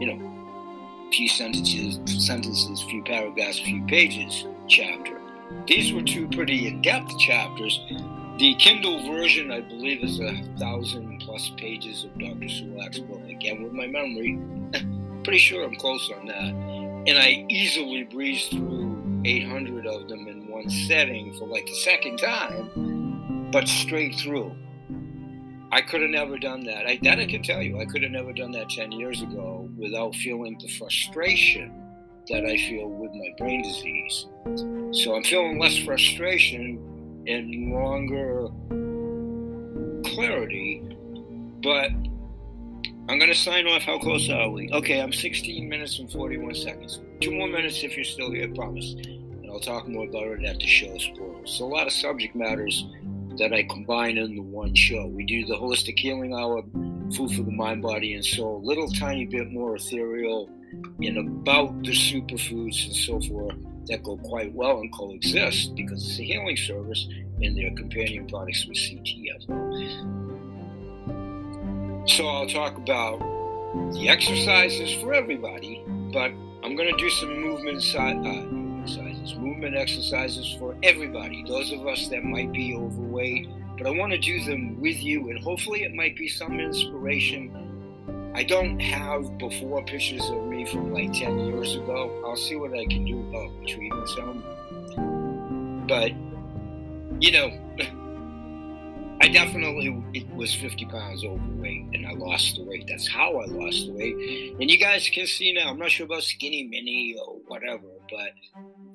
you 0.00 0.06
know, 0.06 1.10
few 1.12 1.28
sentences, 1.28 1.98
sentences, 2.24 2.82
few 2.84 3.02
paragraphs, 3.02 3.60
few 3.60 3.84
pages 3.84 4.46
chapter. 4.68 5.20
These 5.66 5.92
were 5.92 6.00
two 6.00 6.26
pretty 6.28 6.66
in-depth 6.66 7.18
chapters. 7.18 7.78
The 8.38 8.54
Kindle 8.58 9.06
version, 9.12 9.50
I 9.50 9.60
believe, 9.60 10.02
is 10.02 10.18
a 10.18 10.32
thousand 10.58 11.20
plus 11.20 11.50
pages 11.58 12.04
of 12.04 12.18
Dr. 12.18 12.48
Sulak's 12.48 13.00
book. 13.00 13.20
Again, 13.28 13.62
with 13.62 13.72
my 13.72 13.86
memory, 13.86 14.38
pretty 15.22 15.38
sure 15.38 15.62
I'm 15.62 15.76
close 15.76 16.10
on 16.18 16.24
that. 16.28 16.54
And 17.06 17.18
I 17.18 17.44
easily 17.50 18.04
breezed 18.04 18.52
through 18.52 19.20
800 19.26 19.86
of 19.86 20.08
them 20.08 20.26
in 20.26 20.48
one 20.48 20.70
setting 20.70 21.34
for 21.34 21.46
like 21.46 21.66
the 21.66 21.74
second 21.74 22.16
time, 22.16 23.50
but 23.52 23.68
straight 23.68 24.14
through. 24.14 24.56
I 25.74 25.80
could 25.80 26.02
have 26.02 26.10
never 26.10 26.38
done 26.38 26.62
that. 26.66 26.86
I, 26.86 27.00
that 27.02 27.18
I 27.18 27.26
can 27.26 27.42
tell 27.42 27.60
you, 27.60 27.80
I 27.80 27.84
could 27.84 28.04
have 28.04 28.12
never 28.12 28.32
done 28.32 28.52
that 28.52 28.70
10 28.70 28.92
years 28.92 29.22
ago 29.22 29.68
without 29.76 30.14
feeling 30.14 30.56
the 30.60 30.68
frustration 30.68 31.82
that 32.28 32.44
I 32.44 32.56
feel 32.56 32.88
with 32.88 33.10
my 33.12 33.30
brain 33.38 33.60
disease. 33.60 34.26
So 34.92 35.16
I'm 35.16 35.24
feeling 35.24 35.58
less 35.58 35.76
frustration 35.78 36.78
and 37.26 37.72
longer 37.72 38.46
clarity, 40.14 40.80
but 41.60 41.90
I'm 43.08 43.18
going 43.18 43.26
to 43.26 43.34
sign 43.34 43.66
off. 43.66 43.82
How 43.82 43.98
close 43.98 44.30
are 44.30 44.48
we? 44.50 44.70
Okay, 44.72 45.00
I'm 45.00 45.12
16 45.12 45.68
minutes 45.68 45.98
and 45.98 46.08
41 46.12 46.54
seconds. 46.54 47.00
Two 47.20 47.32
more 47.32 47.48
minutes 47.48 47.82
if 47.82 47.96
you're 47.96 48.04
still 48.04 48.30
here, 48.30 48.48
promise. 48.54 48.92
And 48.92 49.50
I'll 49.50 49.58
talk 49.58 49.88
more 49.88 50.06
about 50.06 50.28
it 50.28 50.44
at 50.44 50.60
the 50.60 50.68
show 50.68 50.96
spoilers. 50.98 51.50
So, 51.58 51.64
a 51.64 51.66
lot 51.66 51.88
of 51.88 51.92
subject 51.92 52.36
matters 52.36 52.86
that 53.38 53.52
I 53.52 53.64
combine 53.64 54.18
in 54.18 54.34
the 54.34 54.42
one 54.42 54.74
show. 54.74 55.06
We 55.06 55.24
do 55.24 55.44
the 55.46 55.54
Holistic 55.54 55.98
Healing 55.98 56.34
Hour, 56.34 56.62
Food 57.14 57.32
for 57.32 57.42
the 57.42 57.50
Mind, 57.50 57.82
Body, 57.82 58.14
and 58.14 58.24
Soul, 58.24 58.62
little 58.64 58.88
tiny 58.88 59.26
bit 59.26 59.50
more 59.50 59.76
ethereal 59.76 60.48
and 61.00 61.18
about 61.18 61.82
the 61.82 61.92
superfoods 61.92 62.86
and 62.86 62.96
so 62.96 63.20
forth 63.20 63.54
that 63.86 64.02
go 64.02 64.16
quite 64.16 64.52
well 64.54 64.80
and 64.80 64.92
coexist 64.92 65.74
because 65.74 66.06
it's 66.08 66.18
a 66.18 66.22
healing 66.22 66.56
service 66.56 67.06
and 67.42 67.56
their 67.56 67.70
companion 67.72 68.26
products 68.26 68.66
with 68.66 68.76
CTF. 68.76 69.44
So 72.08 72.26
I'll 72.26 72.48
talk 72.48 72.76
about 72.76 73.18
the 73.92 74.08
exercises 74.08 74.92
for 75.02 75.14
everybody, 75.14 75.82
but 76.12 76.32
I'm 76.62 76.76
going 76.76 76.90
to 76.90 76.96
do 76.96 77.10
some 77.10 77.38
movement 77.40 77.82
side. 77.82 78.24
uh, 78.26 78.63
exercises, 79.24 79.38
movement 79.38 79.76
exercises 79.76 80.56
for 80.58 80.76
everybody. 80.82 81.44
Those 81.46 81.72
of 81.72 81.86
us 81.86 82.08
that 82.08 82.24
might 82.24 82.52
be 82.52 82.74
overweight, 82.74 83.48
but 83.78 83.86
I 83.86 83.90
want 83.90 84.12
to 84.12 84.18
do 84.18 84.44
them 84.44 84.80
with 84.80 85.02
you, 85.02 85.30
and 85.30 85.38
hopefully 85.42 85.82
it 85.82 85.94
might 85.94 86.16
be 86.16 86.28
some 86.28 86.60
inspiration 86.60 87.50
I 88.36 88.42
don't 88.42 88.80
have 88.80 89.38
before 89.38 89.84
pictures 89.84 90.28
of 90.28 90.44
me 90.46 90.66
from 90.66 90.92
like 90.92 91.12
10 91.12 91.38
years 91.38 91.76
ago. 91.76 92.22
I'll 92.26 92.36
see 92.36 92.56
what 92.56 92.72
I 92.72 92.84
can 92.86 93.04
do 93.04 93.20
about 93.28 93.50
retrieving 93.60 94.06
some. 94.08 94.44
Um, 94.96 95.84
but, 95.86 96.10
you 97.22 97.30
know, 97.30 97.50
I 99.22 99.28
definitely 99.28 100.26
was 100.34 100.52
50 100.52 100.84
pounds 100.86 101.24
overweight 101.24 101.86
and 101.94 102.08
I 102.08 102.12
lost 102.14 102.56
the 102.56 102.64
weight. 102.64 102.86
That's 102.88 103.06
how 103.06 103.36
I 103.36 103.44
lost 103.46 103.86
the 103.86 103.92
weight. 103.92 104.56
And 104.60 104.68
you 104.68 104.78
guys 104.78 105.08
can 105.08 105.28
see 105.28 105.52
now, 105.52 105.70
I'm 105.70 105.78
not 105.78 105.92
sure 105.92 106.06
about 106.06 106.24
skinny 106.24 106.64
mini 106.64 107.16
or 107.16 107.36
whatever, 107.46 107.86
but 108.10 108.32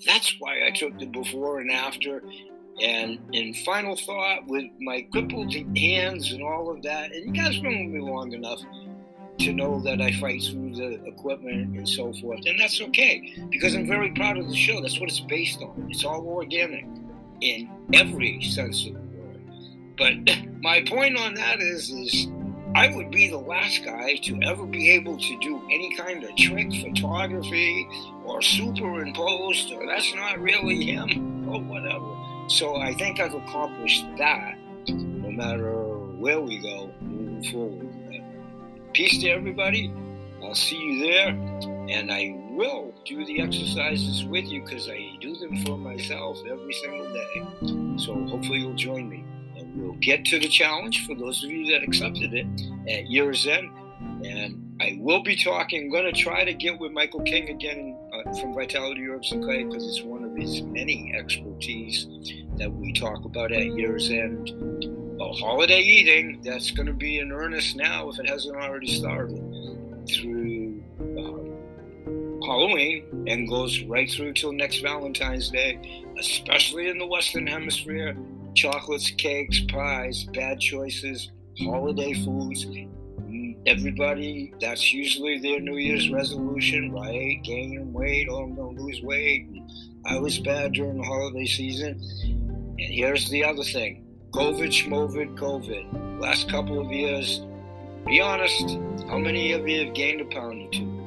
that's 0.05 0.35
why 0.39 0.65
I 0.65 0.71
took 0.71 0.97
the 0.99 1.05
before 1.05 1.59
and 1.59 1.71
after. 1.71 2.23
And 2.81 3.19
in 3.33 3.53
final 3.65 3.95
thought, 3.95 4.47
with 4.47 4.65
my 4.79 5.01
crippled 5.11 5.53
hands 5.75 6.31
and 6.31 6.41
all 6.41 6.69
of 6.69 6.81
that, 6.83 7.11
and 7.11 7.25
you 7.25 7.43
guys 7.43 7.57
with 7.57 7.65
me 7.65 7.99
long 7.99 8.31
enough, 8.31 8.59
to 9.39 9.53
know 9.53 9.79
that 9.81 10.01
I 10.01 10.11
fight 10.13 10.43
through 10.43 10.75
the 10.75 11.03
equipment 11.05 11.75
and 11.77 11.87
so 11.87 12.13
forth. 12.13 12.41
And 12.45 12.59
that's 12.59 12.81
okay 12.81 13.33
because 13.49 13.73
I'm 13.73 13.87
very 13.87 14.11
proud 14.11 14.37
of 14.37 14.47
the 14.47 14.55
show. 14.55 14.81
That's 14.81 14.99
what 14.99 15.09
it's 15.09 15.21
based 15.21 15.61
on. 15.61 15.87
It's 15.89 16.03
all 16.03 16.27
organic 16.27 16.85
in 17.41 17.69
every 17.93 18.41
sense 18.41 18.85
of 18.85 18.93
the 18.93 18.99
word. 18.99 19.41
But 19.97 20.37
my 20.61 20.83
point 20.83 21.17
on 21.17 21.35
that 21.35 21.61
is, 21.61 21.89
is 21.89 22.27
I 22.75 22.93
would 22.95 23.09
be 23.09 23.29
the 23.29 23.37
last 23.37 23.83
guy 23.83 24.15
to 24.23 24.39
ever 24.43 24.65
be 24.65 24.91
able 24.91 25.17
to 25.17 25.39
do 25.39 25.61
any 25.71 25.95
kind 25.95 26.23
of 26.23 26.35
trick 26.35 26.71
photography 26.73 27.87
or 28.23 28.41
superimposed 28.41 29.71
or 29.71 29.87
that's 29.87 30.13
not 30.13 30.39
really 30.39 30.85
him 30.85 31.49
or 31.49 31.61
whatever. 31.61 32.15
So 32.47 32.77
I 32.77 32.93
think 32.93 33.19
I've 33.19 33.33
accomplished 33.33 34.05
that 34.17 34.55
no 34.87 35.31
matter 35.31 35.73
where 36.17 36.39
we 36.39 36.57
go 36.57 36.91
moving 37.01 37.43
forward. 37.51 38.23
Peace 38.93 39.19
to 39.21 39.29
everybody. 39.29 39.93
I'll 40.43 40.55
see 40.55 40.77
you 40.77 40.99
there. 41.01 41.29
And 41.89 42.11
I 42.11 42.35
will 42.51 42.93
do 43.05 43.25
the 43.25 43.41
exercises 43.41 44.25
with 44.25 44.45
you 44.45 44.61
because 44.61 44.87
I 44.89 45.17
do 45.19 45.35
them 45.35 45.57
for 45.65 45.77
myself 45.77 46.37
every 46.47 46.73
single 46.73 47.11
day. 47.11 47.97
So 47.97 48.13
hopefully 48.27 48.59
you'll 48.59 48.73
join 48.75 49.09
me. 49.09 49.23
We'll 49.75 49.93
get 49.93 50.25
to 50.25 50.39
the 50.39 50.47
challenge 50.47 51.05
for 51.05 51.15
those 51.15 51.43
of 51.43 51.51
you 51.51 51.71
that 51.71 51.83
accepted 51.83 52.33
it 52.33 52.47
at 52.87 53.09
year's 53.09 53.47
end. 53.47 53.69
And 54.25 54.77
I 54.81 54.97
will 54.99 55.23
be 55.23 55.35
talking. 55.35 55.83
I'm 55.83 55.91
going 55.91 56.13
to 56.13 56.19
try 56.21 56.43
to 56.43 56.53
get 56.53 56.79
with 56.79 56.91
Michael 56.91 57.21
King 57.21 57.49
again 57.49 57.97
uh, 58.13 58.33
from 58.35 58.53
Vitality 58.53 59.07
Herbs 59.07 59.31
and 59.31 59.43
Clay 59.43 59.63
because 59.63 59.85
it's 59.87 60.03
one 60.03 60.23
of 60.23 60.35
his 60.35 60.61
many 60.61 61.13
expertise 61.15 62.07
that 62.57 62.71
we 62.71 62.93
talk 62.93 63.25
about 63.25 63.51
at 63.51 63.65
year's 63.65 64.09
end 64.09 64.51
well, 65.19 65.33
holiday 65.33 65.81
eating, 65.81 66.39
that's 66.41 66.71
going 66.71 66.85
to 66.85 66.93
be 66.93 67.19
in 67.19 67.33
earnest 67.33 67.75
now 67.75 68.09
if 68.09 68.19
it 68.19 68.29
hasn't 68.29 68.55
already 68.55 68.87
started 68.87 69.37
through 70.09 70.81
uh, 70.97 72.45
Halloween 72.45 73.25
and 73.27 73.49
goes 73.49 73.83
right 73.83 74.09
through 74.09 74.33
till 74.33 74.53
next 74.53 74.79
Valentine's 74.79 75.49
Day, 75.49 76.05
especially 76.17 76.87
in 76.87 76.97
the 76.97 77.05
Western 77.05 77.45
Hemisphere. 77.45 78.15
Chocolates, 78.59 79.09
cakes, 79.11 79.61
pies, 79.69 80.25
bad 80.33 80.59
choices, 80.59 81.31
holiday 81.59 82.11
foods. 82.11 82.67
Everybody, 83.65 84.53
that's 84.59 84.91
usually 84.91 85.39
their 85.39 85.61
New 85.61 85.77
Year's 85.77 86.09
resolution, 86.09 86.91
right? 86.91 87.41
Gain 87.41 87.93
weight, 87.93 88.27
oh, 88.29 88.43
I'm 88.43 88.55
going 88.55 88.75
to 88.75 88.83
lose 88.83 89.01
weight. 89.01 89.47
I 90.05 90.19
was 90.19 90.39
bad 90.39 90.73
during 90.73 90.97
the 90.97 91.05
holiday 91.05 91.45
season. 91.45 92.01
And 92.21 92.93
here's 92.93 93.29
the 93.29 93.45
other 93.45 93.63
thing 93.63 94.05
COVID, 94.33 94.67
schmovid, 94.67 95.37
COVID. 95.37 96.19
Last 96.19 96.49
couple 96.49 96.81
of 96.85 96.91
years, 96.91 97.39
be 98.07 98.19
honest, 98.19 98.77
how 99.07 99.19
many 99.19 99.53
of 99.53 99.69
you 99.69 99.85
have 99.85 99.95
gained 99.95 100.19
a 100.19 100.25
pound 100.25 100.67
or 100.67 100.71
two? 100.71 100.99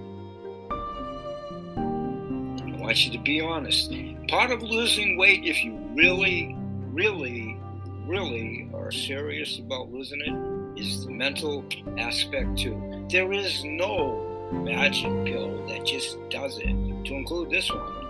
I 2.65 2.77
want 2.79 3.05
you 3.05 3.13
to 3.13 3.19
be 3.23 3.43
honest. 3.43 3.93
Part 4.29 4.51
of 4.53 4.63
losing 4.63 5.19
weight, 5.19 5.45
if 5.45 5.63
you 5.63 5.75
really, 5.95 6.57
really, 6.93 7.59
really 8.07 8.69
are 8.75 8.93
serious 8.93 9.59
about 9.59 9.91
losing 9.91 10.21
it, 10.21 10.81
is 10.81 11.05
the 11.05 11.11
mental 11.11 11.65
aspect 11.99 12.59
too. 12.59 13.07
There 13.11 13.33
is 13.33 13.65
no 13.65 14.51
magic 14.53 15.11
pill 15.25 15.67
that 15.69 15.85
just 15.87 16.17
does 16.29 16.59
it, 16.59 17.05
to 17.07 17.15
include 17.15 17.51
this 17.51 17.71
one. 17.73 18.03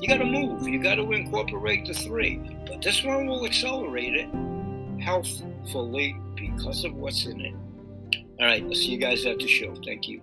You 0.00 0.08
got 0.08 0.18
to 0.18 0.26
move. 0.26 0.66
You 0.66 0.82
got 0.82 0.96
to 0.96 1.12
incorporate 1.12 1.86
the 1.86 1.94
three. 1.94 2.40
But 2.66 2.82
this 2.82 3.04
one 3.04 3.26
will 3.26 3.46
accelerate 3.46 4.14
it 4.14 4.28
healthfully 5.00 6.16
because 6.34 6.84
of 6.84 6.94
what's 6.94 7.26
in 7.26 7.40
it. 7.40 7.54
All 8.40 8.46
right, 8.46 8.62
I'll 8.62 8.74
see 8.74 8.90
you 8.90 8.98
guys 8.98 9.24
at 9.24 9.38
the 9.38 9.46
show. 9.46 9.74
Thank 9.84 10.08
you. 10.08 10.20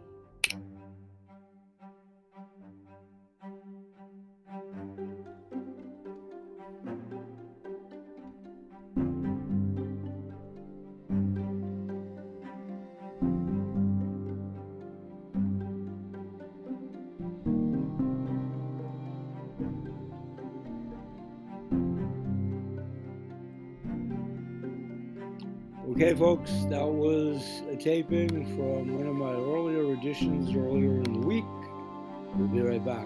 Okay, 26.01 26.15
folks, 26.15 26.51
that 26.71 26.83
was 26.83 27.61
a 27.69 27.75
taping 27.75 28.43
from 28.55 28.97
one 28.97 29.05
of 29.05 29.13
my 29.13 29.33
earlier 29.33 29.93
editions 29.93 30.49
earlier 30.55 30.99
in 30.99 31.21
the 31.21 31.27
week. 31.27 31.45
We'll 32.33 32.47
be 32.47 32.61
right 32.61 32.83
back. 32.83 33.05